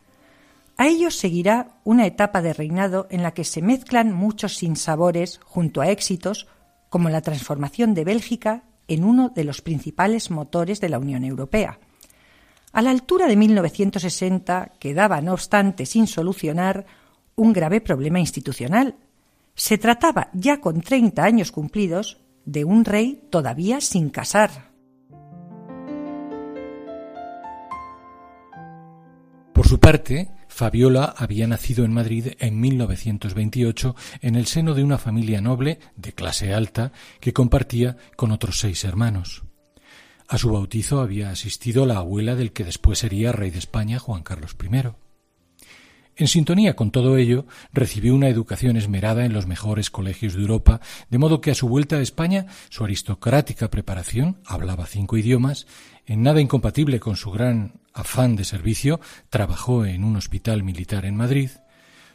[0.77, 5.81] A ellos seguirá una etapa de reinado en la que se mezclan muchos sinsabores junto
[5.81, 6.49] a éxitos
[6.89, 11.79] como la transformación de Bélgica en uno de los principales motores de la Unión Europea.
[12.73, 16.87] A la altura de 1960 quedaba, no obstante, sin solucionar
[17.37, 18.97] un grave problema institucional.
[19.55, 24.64] Se trataba, ya con 30 años cumplidos, de un rey todavía sin casar.
[29.55, 34.99] Por su parte, Fabiola había nacido en Madrid en 1928 en el seno de una
[34.99, 36.91] familia noble de clase alta
[37.21, 39.45] que compartía con otros seis hermanos.
[40.27, 44.25] A su bautizo había asistido la abuela del que después sería rey de España, Juan
[44.25, 44.89] Carlos I.
[46.17, 50.81] En sintonía con todo ello, recibió una educación esmerada en los mejores colegios de Europa,
[51.11, 55.69] de modo que a su vuelta a España su aristocrática preparación, hablaba cinco idiomas,
[56.07, 61.17] en nada incompatible con su gran afán de servicio, trabajó en un hospital militar en
[61.17, 61.51] Madrid,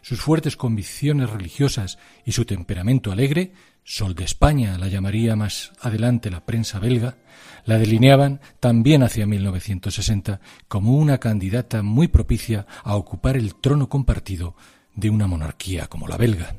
[0.02, 3.54] sus fuertes convicciones religiosas y su temperamento alegre
[3.92, 7.18] Sol de España la llamaría más adelante la prensa belga,
[7.66, 14.56] la delineaban también hacia 1960 como una candidata muy propicia a ocupar el trono compartido
[14.94, 16.56] de una monarquía como la belga.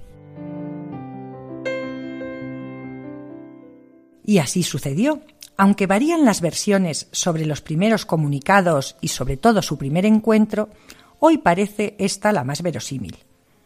[4.25, 5.23] Y así sucedió.
[5.61, 10.71] Aunque varían las versiones sobre los primeros comunicados y sobre todo su primer encuentro,
[11.19, 13.19] hoy parece esta la más verosímil.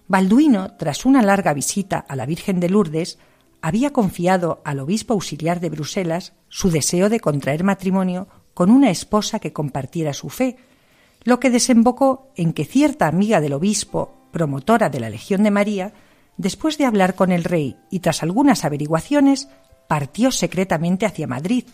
[0.09, 3.21] Balduino, tras una larga visita a la Virgen de Lourdes,
[3.63, 9.39] había confiado al obispo auxiliar de Bruselas su deseo de contraer matrimonio con una esposa
[9.39, 10.57] que compartiera su fe,
[11.23, 15.93] lo que desembocó en que cierta amiga del obispo, promotora de la Legión de María,
[16.39, 19.47] después de hablar con el rey y tras algunas averiguaciones,
[19.87, 21.67] partió secretamente hacia Madrid,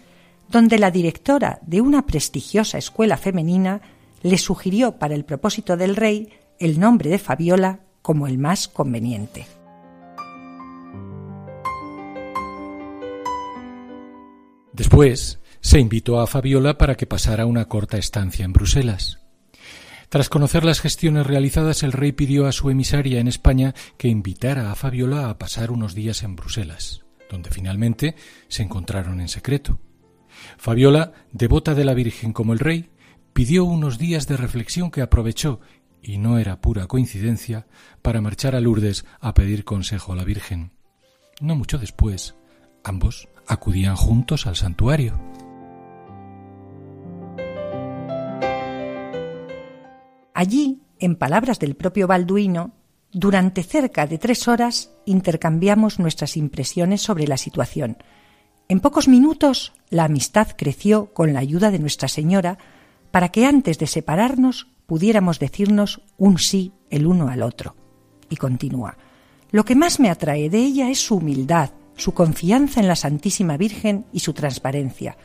[0.50, 3.80] donde la directora de una prestigiosa escuela femenina
[4.22, 9.46] le sugirió para el propósito del rey el nombre de Fabiola como el más conveniente.
[14.72, 19.18] Después se invitó a Fabiola para que pasara una corta estancia en Bruselas.
[20.08, 24.72] Tras conocer las gestiones realizadas, el rey pidió a su emisaria en España que invitara
[24.72, 28.16] a Fabiola a pasar unos días en Bruselas, donde finalmente
[28.48, 29.78] se encontraron en secreto.
[30.58, 32.90] Fabiola, devota de la Virgen como el rey,
[33.32, 35.60] pidió unos días de reflexión que aprovechó,
[36.02, 37.66] y no era pura coincidencia,
[38.02, 40.72] para marchar a Lourdes a pedir consejo a la Virgen.
[41.40, 42.34] No mucho después,
[42.84, 45.18] ambos acudían juntos al santuario.
[50.34, 52.72] Allí, en palabras del propio Balduino,
[53.12, 57.98] durante cerca de tres horas intercambiamos nuestras impresiones sobre la situación.
[58.70, 62.56] En pocos minutos la amistad creció con la ayuda de Nuestra Señora
[63.10, 67.74] para que antes de separarnos pudiéramos decirnos un sí el uno al otro.
[68.28, 68.96] Y continúa.
[69.50, 73.56] Lo que más me atrae de ella es su humildad, su confianza en la Santísima
[73.56, 75.16] Virgen y su transparencia.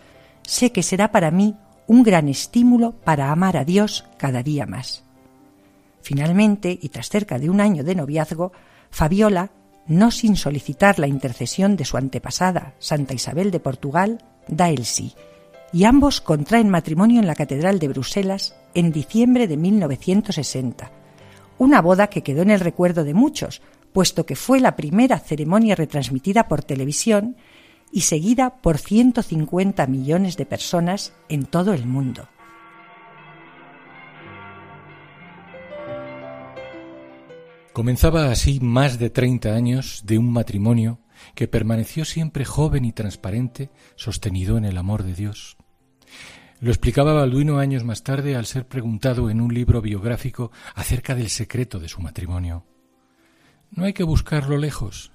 [0.42, 5.04] Sé que será para mí un gran estímulo para amar a Dios cada día más.
[6.02, 8.54] Finalmente, y tras cerca de un año de noviazgo,
[8.90, 9.52] Fabiola,
[9.88, 15.14] no sin solicitar la intercesión de su antepasada, Santa Isabel de Portugal, da el sí,
[15.72, 20.92] y ambos contraen matrimonio en la Catedral de Bruselas en diciembre de 1960,
[21.58, 23.62] una boda que quedó en el recuerdo de muchos,
[23.94, 27.38] puesto que fue la primera ceremonia retransmitida por televisión
[27.92, 32.28] y seguida por 150 millones de personas en todo el mundo.
[37.76, 41.02] Comenzaba así más de 30 años de un matrimonio
[41.36, 45.58] que permaneció siempre joven y transparente, sostenido en el amor de Dios.
[46.62, 51.28] Lo explicaba Balduino años más tarde al ser preguntado en un libro biográfico acerca del
[51.28, 52.66] secreto de su matrimonio.
[53.72, 55.12] No hay que buscarlo lejos.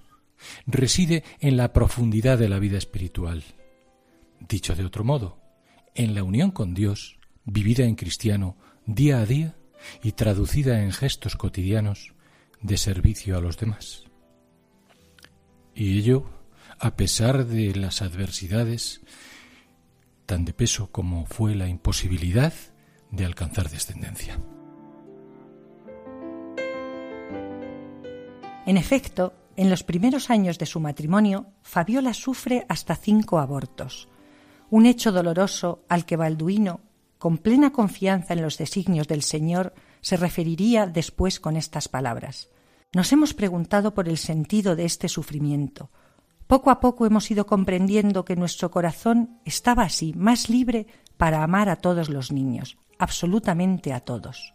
[0.67, 3.43] Reside en la profundidad de la vida espiritual.
[4.39, 5.41] Dicho de otro modo,
[5.95, 9.57] en la unión con Dios, vivida en cristiano día a día
[10.03, 12.13] y traducida en gestos cotidianos,
[12.61, 14.05] de servicio a los demás.
[15.75, 16.27] Y ello
[16.79, 19.03] a pesar de las adversidades
[20.25, 22.55] tan de peso como fue la imposibilidad
[23.11, 24.39] de alcanzar descendencia.
[28.65, 34.09] En efecto, en los primeros años de su matrimonio, Fabiola sufre hasta cinco abortos,
[34.71, 36.81] un hecho doloroso al que Balduino,
[37.19, 42.49] con plena confianza en los designios del Señor, se referiría después con estas palabras.
[42.93, 45.91] Nos hemos preguntado por el sentido de este sufrimiento.
[46.47, 50.87] Poco a poco hemos ido comprendiendo que nuestro corazón estaba así, más libre
[51.17, 54.55] para amar a todos los niños, absolutamente a todos.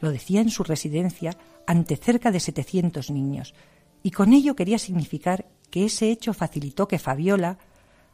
[0.00, 3.54] Lo decía en su residencia ante cerca de setecientos niños,
[4.02, 7.58] y con ello quería significar que ese hecho facilitó que Fabiola,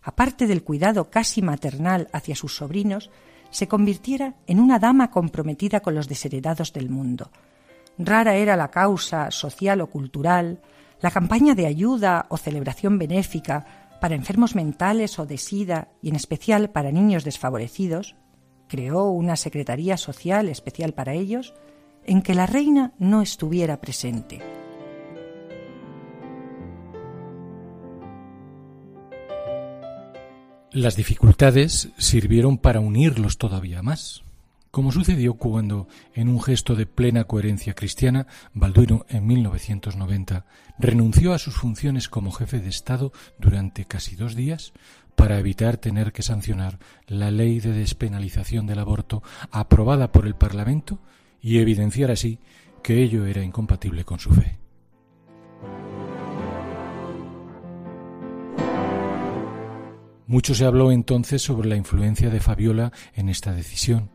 [0.03, 3.11] aparte del cuidado casi maternal hacia sus sobrinos,
[3.51, 7.31] se convirtiera en una dama comprometida con los desheredados del mundo.
[7.99, 10.61] Rara era la causa social o cultural,
[11.01, 13.67] la campaña de ayuda o celebración benéfica
[14.01, 18.17] para enfermos mentales o de sida y en especial para niños desfavorecidos,
[18.69, 21.55] creó una secretaría social especial para ellos,
[22.05, 24.56] en que la reina no estuviera presente.
[30.77, 34.25] Las dificultades sirvieron para unirlos todavía más,
[34.71, 40.45] como sucedió cuando, en un gesto de plena coherencia cristiana, Balduino en 1990
[40.79, 44.75] renunció a sus funciones como jefe de Estado durante casi dos días
[45.15, 50.99] para evitar tener que sancionar la ley de despenalización del aborto aprobada por el Parlamento
[51.41, 52.39] y evidenciar así
[52.83, 54.66] que ello era incompatible con su fe.
[60.29, 64.11] Mucho se habló entonces sobre la influencia de Fabiola en esta decisión.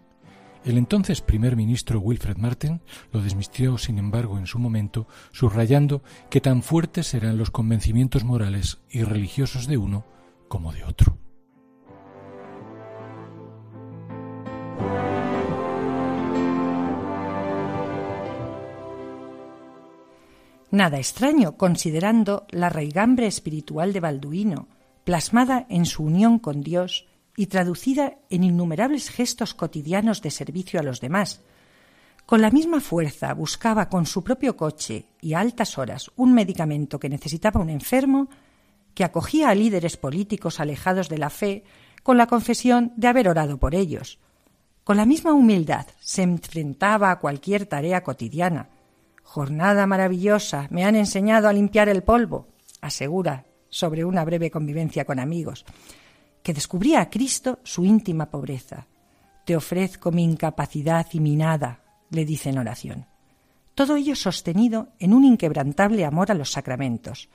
[0.66, 2.82] El entonces primer ministro Wilfred Martin
[3.14, 8.80] lo desmistió, sin embargo, en su momento, subrayando que tan fuertes serán los convencimientos morales
[8.90, 10.06] y religiosos de uno
[10.50, 11.18] como de otro.
[20.72, 24.68] Nada extraño, considerando la raigambre espiritual de Balduino,
[25.04, 30.84] plasmada en su unión con Dios y traducida en innumerables gestos cotidianos de servicio a
[30.84, 31.42] los demás.
[32.26, 37.00] Con la misma fuerza buscaba con su propio coche y a altas horas un medicamento
[37.00, 38.30] que necesitaba un enfermo,
[38.94, 41.64] que acogía a líderes políticos alejados de la fe
[42.04, 44.20] con la confesión de haber orado por ellos.
[44.84, 48.70] Con la misma humildad se enfrentaba a cualquier tarea cotidiana,
[49.24, 52.50] Jornada maravillosa, me han enseñado a limpiar el polvo,
[52.82, 55.66] asegura sobre una breve convivencia con amigos,
[56.44, 58.86] que descubría a Cristo su íntima pobreza.
[59.46, 63.08] Te ofrezco mi incapacidad y mi nada, le dice en oración.
[63.74, 67.30] Todo ello sostenido en un inquebrantable amor a los sacramentos.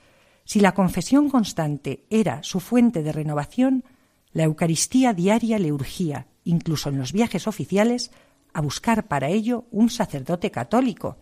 [0.45, 3.85] Si la confesión constante era su fuente de renovación,
[4.33, 8.13] la Eucaristía diaria le urgía, incluso en los viajes oficiales,
[8.53, 11.17] a buscar para ello un sacerdote católico,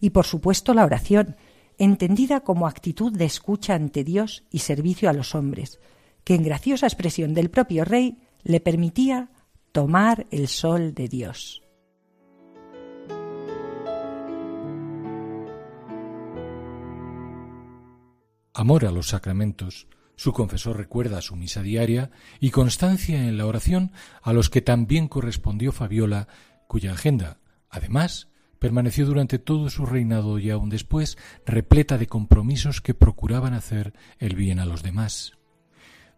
[0.00, 1.36] y por supuesto la oración,
[1.78, 5.80] entendida como actitud de escucha ante Dios y servicio a los hombres,
[6.24, 9.30] que en graciosa expresión del propio rey le permitía
[9.72, 11.62] tomar el sol de Dios.
[18.54, 23.92] Amor a los sacramentos, su confesor recuerda su misa diaria y constancia en la oración
[24.20, 26.28] a los que también correspondió Fabiola,
[26.68, 28.28] cuya agenda, además,
[28.62, 34.36] permaneció durante todo su reinado y aún después repleta de compromisos que procuraban hacer el
[34.36, 35.32] bien a los demás.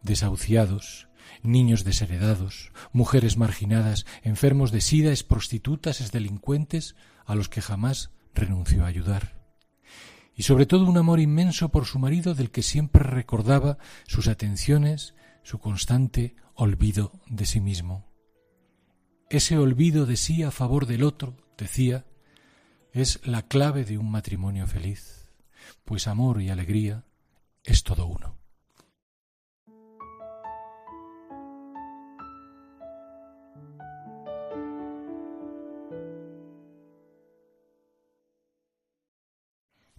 [0.03, 1.09] Desahuciados,
[1.43, 8.89] niños desheredados, mujeres marginadas, enfermos de sida, prostitutas, delincuentes, a los que jamás renunció a
[8.89, 9.41] ayudar.
[10.37, 15.15] Y sobre todo un amor inmenso por su marido del que siempre recordaba sus atenciones,
[15.45, 18.07] su constante olvido de sí mismo.
[19.31, 22.05] Ese olvido de sí a favor del otro, decía,
[22.95, 25.29] es la clave de un matrimonio feliz,
[25.85, 27.05] pues amor y alegría
[27.65, 28.39] es todo uno.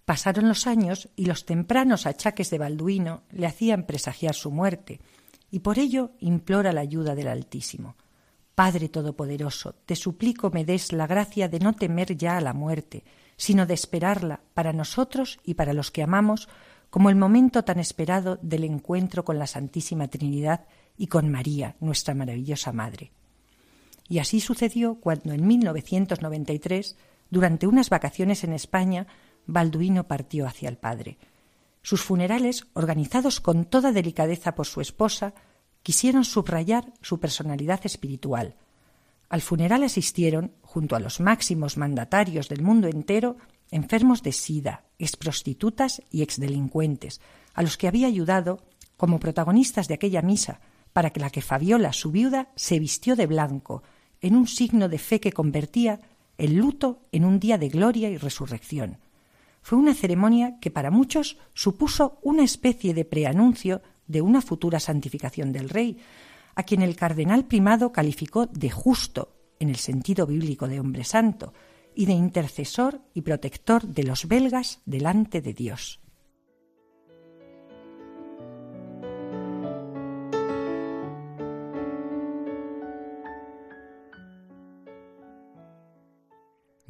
[0.05, 5.01] Pasaron los años y los tempranos achaques de Balduino le hacían presagiar su muerte,
[5.51, 7.97] y por ello implora la ayuda del Altísimo.
[8.55, 13.03] Padre Todopoderoso, te suplico me des la gracia de no temer ya a la muerte,
[13.35, 16.47] sino de esperarla para nosotros y para los que amamos,
[16.89, 22.13] como el momento tan esperado del encuentro con la Santísima Trinidad y con María, nuestra
[22.13, 23.11] maravillosa Madre.
[24.07, 26.95] Y así sucedió cuando en 1993,
[27.29, 29.07] durante unas vacaciones en España,
[29.47, 31.17] Balduino partió hacia el padre.
[31.81, 35.33] Sus funerales, organizados con toda delicadeza por su esposa,
[35.85, 38.55] quisieron subrayar su personalidad espiritual.
[39.29, 43.37] Al funeral asistieron, junto a los máximos mandatarios del mundo entero,
[43.69, 47.21] enfermos de sida, exprostitutas y exdelincuentes,
[47.53, 48.63] a los que había ayudado
[48.97, 50.59] como protagonistas de aquella misa,
[50.91, 53.83] para que la que Fabiola, su viuda, se vistió de blanco,
[54.21, 56.01] en un signo de fe que convertía
[56.39, 58.97] el luto en un día de gloria y resurrección
[59.65, 65.51] fue una ceremonia que para muchos supuso una especie de preanuncio de una futura santificación
[65.51, 65.97] del rey,
[66.55, 71.53] a quien el cardenal primado calificó de justo en el sentido bíblico de hombre santo
[71.95, 76.01] y de intercesor y protector de los belgas delante de Dios.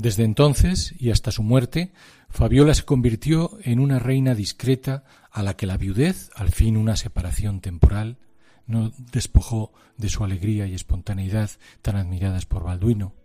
[0.06, 1.92] Desde entonces y hasta su muerte,
[2.30, 6.96] Fabiola se convirtió en una reina discreta a la que la viudez, al fin una
[6.96, 8.20] separación temporal,
[8.68, 11.50] no despojó de su alegría y espontaneidad
[11.82, 13.16] tan admiradas por Balduino,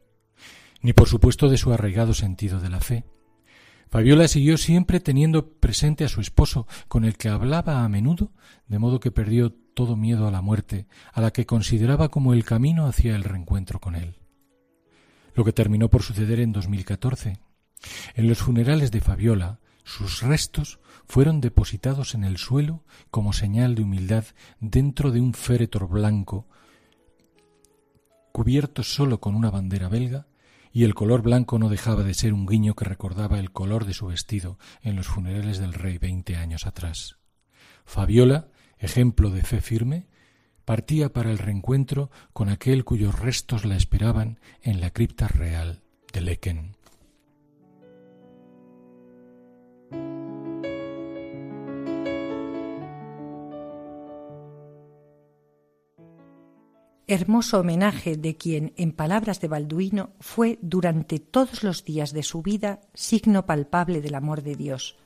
[0.81, 3.05] ni por supuesto de su arraigado sentido de la fe.
[3.91, 8.33] Fabiola siguió siempre teniendo presente a su esposo, con el que hablaba a menudo,
[8.69, 12.47] de modo que perdió todo miedo a la muerte, a la que consideraba como el
[12.47, 14.20] camino hacia el reencuentro con él
[15.41, 17.39] lo que terminó por suceder en 2014.
[18.15, 23.81] En los funerales de Fabiola, sus restos fueron depositados en el suelo como señal de
[23.81, 24.27] humildad
[24.61, 26.47] dentro de un féretro blanco
[28.33, 30.27] cubierto solo con una bandera belga,
[30.73, 33.95] y el color blanco no dejaba de ser un guiño que recordaba el color de
[33.95, 37.17] su vestido en los funerales del rey veinte años atrás.
[37.87, 40.07] Fabiola, ejemplo de fe firme,
[40.71, 46.21] partía para el reencuentro con aquel cuyos restos la esperaban en la cripta real de
[46.21, 46.77] Lequen.
[57.09, 62.43] Hermoso homenaje de quien, en palabras de Balduino, fue durante todos los días de su
[62.43, 64.97] vida signo palpable del amor de Dios,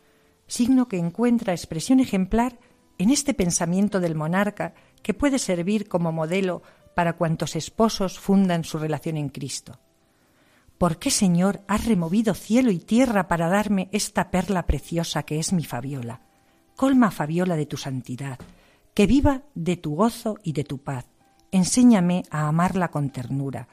[0.47, 2.59] signo que encuentra expresión ejemplar
[2.99, 4.75] en este pensamiento del monarca
[5.05, 6.63] que puede servir como modelo
[6.95, 9.79] para cuantos esposos fundan su relación en Cristo.
[10.79, 15.53] ¿Por qué, Señor, has removido cielo y tierra para darme esta perla preciosa que es
[15.53, 16.23] mi Fabiola?
[16.75, 18.39] Colma Fabiola de tu santidad,
[18.95, 21.05] que viva de tu gozo y de tu paz.
[21.53, 23.69] Enséñame a amarla con ternura.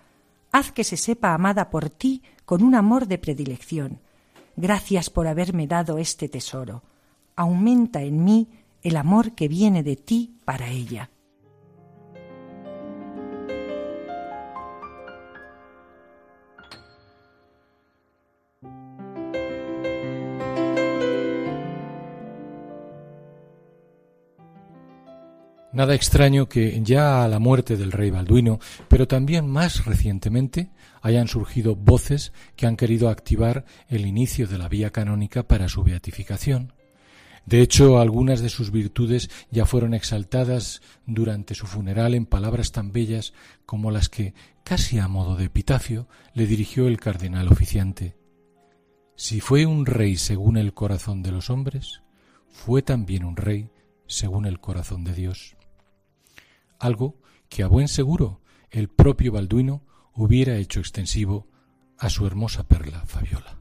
[0.52, 4.02] Haz que se sepa amada por ti con un amor de predilección.
[4.58, 6.84] Gracias por haberme dado este tesoro.
[7.38, 8.50] Aumenta en mí
[8.84, 11.10] el amor que viene de ti para ella.
[25.74, 28.60] Nada extraño que ya a la muerte del rey Balduino,
[28.90, 30.70] pero también más recientemente,
[31.02, 35.82] hayan surgido voces que han querido activar el inicio de la vía canónica para su
[35.84, 36.74] beatificación.
[37.46, 42.92] De hecho, algunas de sus virtudes ya fueron exaltadas durante su funeral en palabras tan
[42.92, 43.34] bellas
[43.66, 44.34] como las que,
[44.66, 48.18] casi a modo de epitafio, le dirigió el cardenal oficiante.
[49.16, 52.02] Si fue un rey según el corazón de los hombres,
[52.50, 53.70] fue también un rey
[54.06, 55.56] según el corazón de Dios
[56.82, 57.16] algo
[57.50, 61.48] que a buen seguro el propio Balduino hubiera hecho extensivo
[61.98, 63.58] a su hermosa perla Fabiola.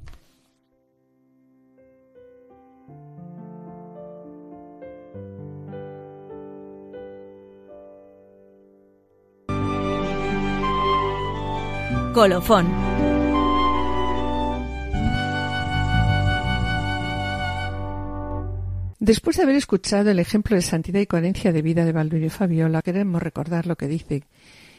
[12.15, 12.90] Colofón
[19.01, 22.29] Después de haber escuchado el ejemplo de santidad y coherencia de vida de Balduino y
[22.31, 24.25] Fabiola, queremos recordar lo que dice.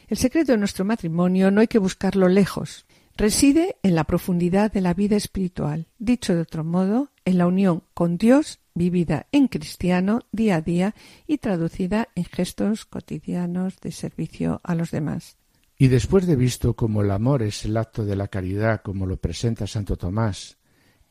[0.09, 2.85] El secreto de nuestro matrimonio no hay que buscarlo lejos.
[3.17, 5.87] Reside en la profundidad de la vida espiritual.
[5.97, 10.93] Dicho de otro modo, en la unión con Dios vivida en cristiano día a día
[11.25, 15.35] y traducida en gestos cotidianos de servicio a los demás.
[15.79, 19.17] Y después de visto cómo el amor es el acto de la caridad, como lo
[19.17, 20.57] presenta Santo Tomás,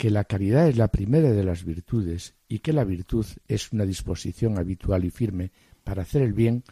[0.01, 3.85] que la caridad es la primera de las virtudes y que la virtud es una
[3.85, 5.53] disposición habitual y firme
[5.85, 6.65] para hacer el bien,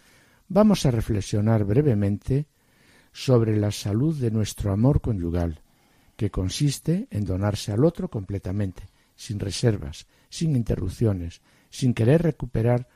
[0.48, 2.46] vamos a reflexionar brevemente
[3.12, 5.60] sobre la salud de nuestro amor conyugal,
[6.16, 12.88] que consiste en donarse al otro completamente, sin reservas, sin interrupciones, sin querer recuperar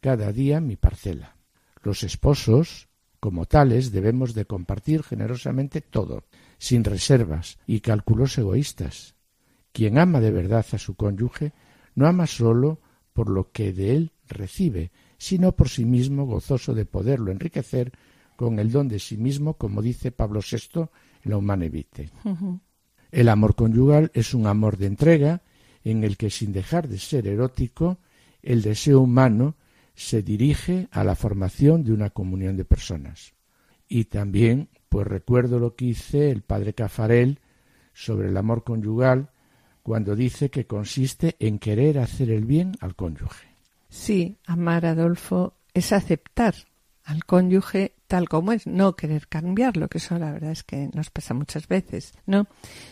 [0.00, 1.36] cada día mi parcela.
[1.84, 2.88] Los esposos
[3.20, 6.24] como tales debemos de compartir generosamente todo,
[6.58, 9.14] sin reservas y cálculos egoístas.
[9.78, 11.52] Quien ama de verdad a su cónyuge
[11.94, 12.80] no ama sólo
[13.12, 17.92] por lo que de él recibe, sino por sí mismo gozoso de poderlo enriquecer
[18.34, 20.80] con el don de sí mismo, como dice Pablo VI
[21.22, 22.10] en la Humane Vitae.
[23.12, 25.42] El amor conyugal es un amor de entrega
[25.84, 27.98] en el que sin dejar de ser erótico,
[28.42, 29.54] el deseo humano
[29.94, 33.32] se dirige a la formación de una comunión de personas.
[33.86, 37.38] Y también, pues recuerdo lo que dice el padre Cafarel
[37.94, 39.30] sobre el amor conyugal,
[39.88, 43.48] cuando dice que consiste en querer hacer el bien al cónyuge.
[43.88, 46.54] Sí, amar Adolfo es aceptar
[47.04, 51.08] al cónyuge tal como es, no querer cambiarlo, que eso la verdad es que nos
[51.08, 52.48] pasa muchas veces, ¿no?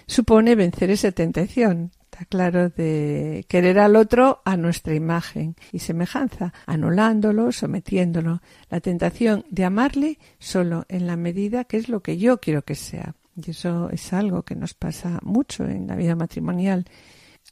[0.06, 1.90] Supone vencer esa tentación,
[2.30, 8.40] claro, de querer al otro a nuestra imagen y semejanza, anulándolo, sometiéndolo.
[8.70, 12.74] La tentación de amarle solo en la medida que es lo que yo quiero que
[12.74, 13.14] sea.
[13.36, 16.86] Y eso es algo que nos pasa mucho en la vida matrimonial.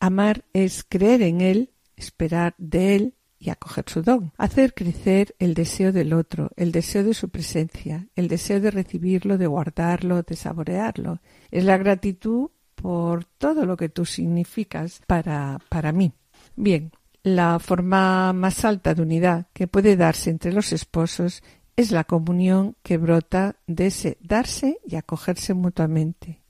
[0.01, 5.53] Amar es creer en él, esperar de él y acoger su don, hacer crecer el
[5.53, 10.35] deseo del otro, el deseo de su presencia, el deseo de recibirlo, de guardarlo, de
[10.35, 11.21] saborearlo.
[11.51, 16.13] Es la gratitud por todo lo que tú significas para, para mí.
[16.57, 16.91] Bien,
[17.23, 21.43] la forma más alta de unidad que puede darse entre los esposos
[21.77, 26.41] es la comunión que brota de ese darse y acogerse mutuamente.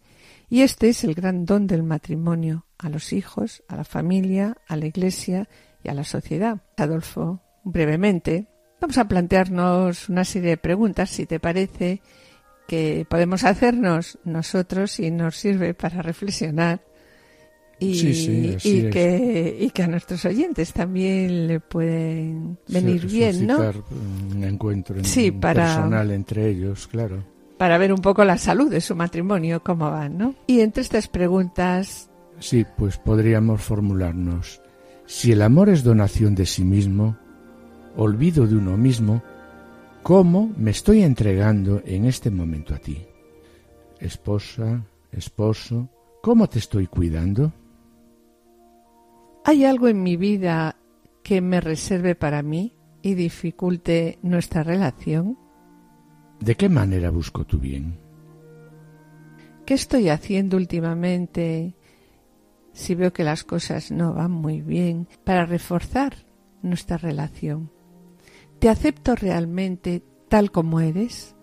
[0.51, 4.77] Y este es el gran don del matrimonio a los hijos, a la familia, a
[4.77, 5.49] la iglesia
[5.83, 6.63] y a la sociedad.
[6.77, 8.47] Adolfo, brevemente,
[8.81, 12.03] vamos a plantearnos una serie de preguntas, si te parece,
[12.69, 16.83] que podemos hacernos nosotros y nos sirve para reflexionar
[17.79, 23.59] y, que, y que a nuestros oyentes también le pueden venir bien, ¿no?
[24.35, 24.97] Un encuentro
[25.41, 27.25] personal entre ellos, claro.
[27.59, 30.35] Para ver un poco la salud de su matrimonio, cómo va, ¿no?
[30.47, 32.11] Y entre estas preguntas...
[32.41, 34.61] Sí, pues podríamos formularnos.
[35.07, 37.17] Si el amor es donación de sí mismo,
[37.97, 39.23] olvido de uno mismo,
[40.05, 43.07] ¿Cómo me estoy entregando en este momento a ti?
[43.99, 45.89] Esposa, esposo,
[46.21, 47.55] ¿cómo te estoy cuidando?
[49.47, 50.77] ¿Hay algo en mi vida
[51.23, 55.39] que me reserve para mí y dificulte nuestra relación?
[56.41, 57.99] ¿De qué manera busco tu bien?
[59.67, 61.77] ¿Qué estoy haciendo últimamente
[62.73, 66.15] si veo que las cosas no van muy bien para reforzar
[66.63, 67.71] nuestra relación?
[68.61, 71.37] ¿Te acepto realmente tal como eres?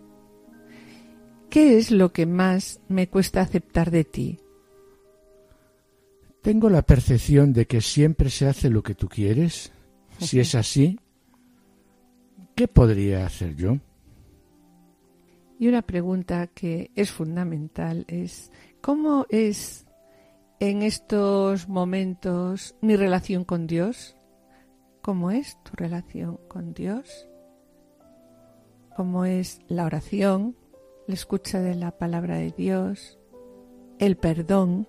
[1.52, 4.39] ¿Qué es lo que más me cuesta aceptar de ti?
[6.41, 9.71] Tengo la percepción de que siempre se hace lo que tú quieres.
[10.19, 10.99] Si es así,
[12.55, 13.77] ¿qué podría hacer yo?
[15.59, 19.85] Y una pregunta que es fundamental es, ¿cómo es
[20.59, 24.15] en estos momentos mi relación con Dios?
[25.01, 27.27] cómo es tu relación con Dios,
[28.95, 30.55] cómo es la oración,
[31.07, 33.19] la escucha de la palabra de Dios,
[33.99, 34.87] el perdón.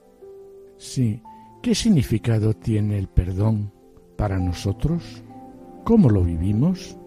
[0.76, 1.22] Sí,
[1.62, 3.72] ¿qué significado tiene el perdón
[4.16, 5.22] para nosotros?
[5.84, 6.98] ¿Cómo lo vivimos?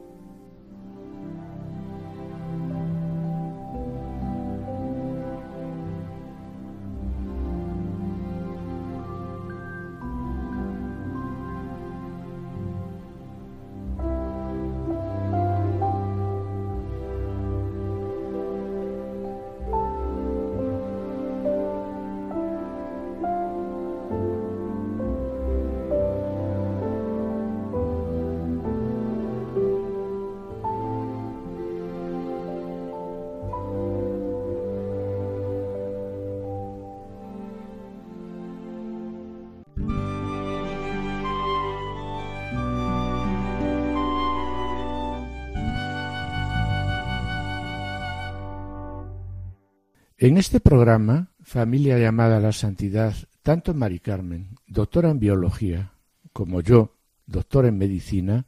[50.26, 53.14] En este programa, Familia llamada a la Santidad,
[53.44, 55.92] tanto Mari Carmen, doctora en biología,
[56.34, 56.96] como yo,
[57.28, 58.48] doctor en medicina,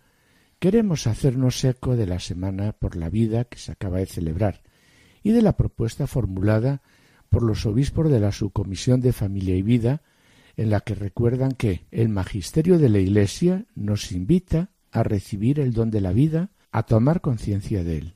[0.57, 4.63] queremos hacernos eco de la Semana por la Vida que se acaba de celebrar
[5.21, 6.81] y de la propuesta formulada
[7.29, 10.01] por los obispos de la Subcomisión de Familia y Vida,
[10.55, 15.73] en la que recuerdan que el magisterio de la Iglesia nos invita a recibir el
[15.73, 18.13] don de la vida, a tomar conciencia de él.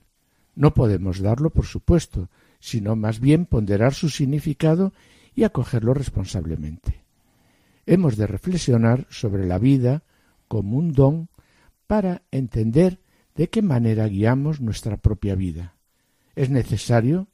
[0.56, 2.28] No podemos darlo, por supuesto,
[2.62, 4.94] sino más bien ponderar su significado
[5.36, 7.04] y acogerlo responsablemente.
[7.86, 10.04] Hemos de reflexionar sobre la vida
[10.48, 11.28] como un don
[11.88, 13.00] para entender
[13.36, 15.76] de qué manera guiamos nuestra propia vida.
[16.36, 17.28] Es necesario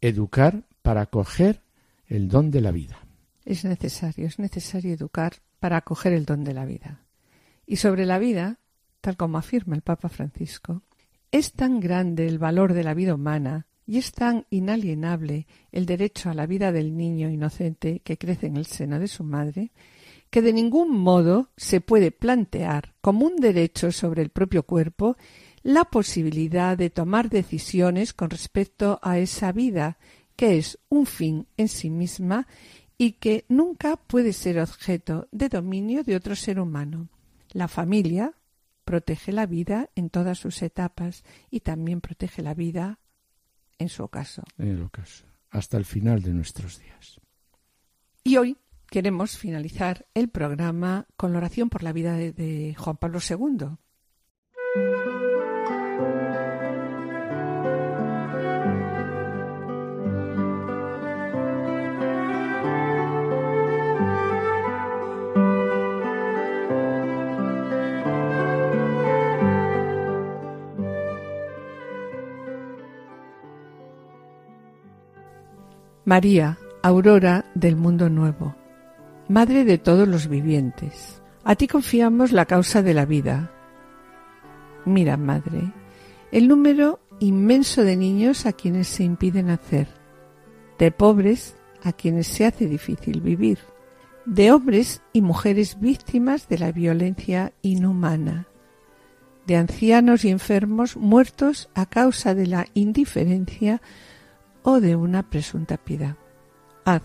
[0.00, 1.62] educar para acoger
[2.06, 2.98] el don de la vida.
[3.44, 7.02] Es necesario, es necesario educar para acoger el don de la vida.
[7.66, 8.60] Y sobre la vida,
[9.00, 10.82] tal como afirma el Papa Francisco,
[11.32, 16.28] es tan grande el valor de la vida humana y es tan inalienable el derecho
[16.28, 19.72] a la vida del niño inocente que crece en el seno de su madre,
[20.30, 25.16] que de ningún modo se puede plantear como un derecho sobre el propio cuerpo
[25.62, 29.98] la posibilidad de tomar decisiones con respecto a esa vida,
[30.34, 32.46] que es un fin en sí misma
[32.98, 37.08] y que nunca puede ser objeto de dominio de otro ser humano.
[37.52, 38.34] La familia
[38.84, 42.98] protege la vida en todas sus etapas y también protege la vida
[43.78, 44.42] en su ocaso.
[44.58, 47.20] En el ocaso, hasta el final de nuestros días.
[48.24, 48.58] Y hoy
[48.90, 53.76] queremos finalizar el programa con la oración por la vida de, de Juan Pablo II.
[76.06, 78.54] María, aurora del mundo nuevo,
[79.28, 83.50] Madre de todos los vivientes, a ti confiamos la causa de la vida.
[84.84, 85.72] Mira, Madre,
[86.30, 89.88] el número inmenso de niños a quienes se impide nacer,
[90.78, 93.58] de pobres a quienes se hace difícil vivir,
[94.26, 98.46] de hombres y mujeres víctimas de la violencia inhumana,
[99.44, 103.82] de ancianos y enfermos muertos a causa de la indiferencia
[104.68, 106.16] o de una presunta piedad.
[106.84, 107.02] Haz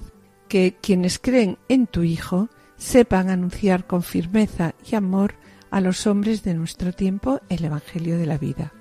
[0.47, 5.35] que quienes creen en tu Hijo sepan anunciar con firmeza y amor
[5.69, 8.73] a los hombres de nuestro tiempo el Evangelio de la vida.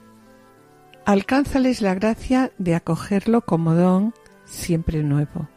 [1.04, 4.14] Alcánzales la gracia de acogerlo como don
[4.46, 5.50] siempre nuevo,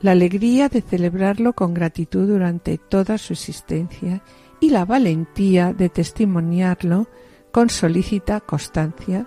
[0.00, 4.24] la alegría de celebrarlo con gratitud durante toda su existencia
[4.58, 7.06] y la valentía de testimoniarlo
[7.52, 9.24] con solícita constancia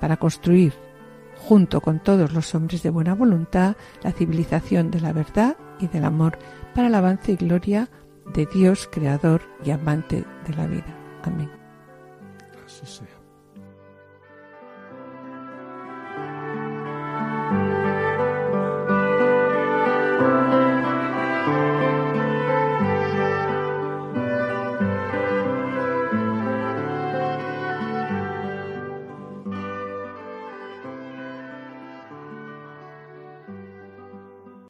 [0.00, 0.81] para construir
[1.46, 6.04] junto con todos los hombres de buena voluntad, la civilización de la verdad y del
[6.04, 6.38] amor
[6.74, 7.88] para el avance y gloria
[8.34, 10.96] de Dios, Creador y amante de la vida.
[11.24, 11.50] Amén.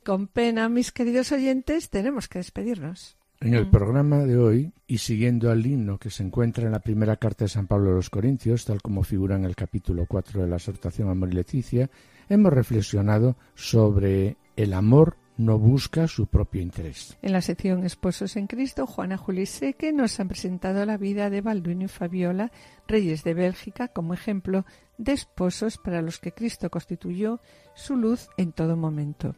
[0.05, 3.17] Con pena, mis queridos oyentes, tenemos que despedirnos.
[3.41, 7.17] En el programa de hoy, y siguiendo al himno que se encuentra en la primera
[7.17, 10.49] carta de San Pablo a los Corintios, tal como figura en el capítulo 4 de
[10.49, 11.89] la exhortación Amor y Leticia,
[12.29, 17.17] hemos reflexionado sobre el amor no busca su propio interés.
[17.23, 21.41] En la sección Esposos en Cristo, Juana Juli Seque nos han presentado la vida de
[21.41, 22.51] Balduino y Fabiola,
[22.89, 24.67] reyes de Bélgica, como ejemplo
[24.99, 27.41] de esposos para los que Cristo constituyó
[27.75, 29.37] su luz en todo momento.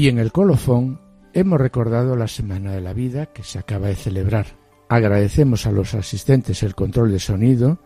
[0.00, 0.98] Y en el colofón
[1.34, 4.46] hemos recordado la Semana de la Vida que se acaba de celebrar.
[4.88, 7.78] Agradecemos a los asistentes el control de sonido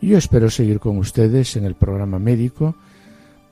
[0.00, 2.74] y yo espero seguir con ustedes en el programa médico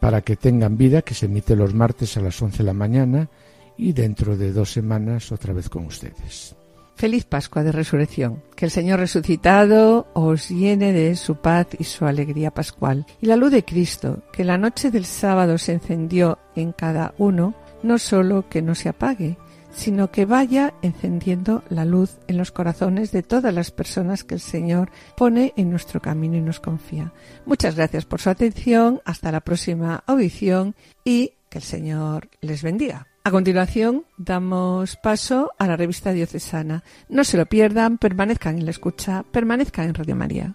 [0.00, 3.28] para que tengan vida que se emite los martes a las 11 de la mañana
[3.76, 6.56] y dentro de dos semanas otra vez con ustedes.
[6.94, 8.42] Feliz Pascua de Resurrección.
[8.54, 13.04] Que el Señor resucitado os llene de su paz y su alegría pascual.
[13.20, 17.54] Y la luz de Cristo, que la noche del sábado se encendió en cada uno,
[17.86, 19.38] no solo que no se apague,
[19.76, 24.40] sino que vaya encendiendo la luz en los corazones de todas las personas que el
[24.40, 27.12] Señor pone en nuestro camino y nos confía.
[27.44, 30.74] Muchas gracias por su atención, hasta la próxima audición
[31.04, 33.06] y que el Señor les bendiga.
[33.22, 36.84] A continuación, damos paso a la revista diocesana.
[37.08, 40.54] No se lo pierdan, permanezcan en la escucha, permanezcan en Radio María.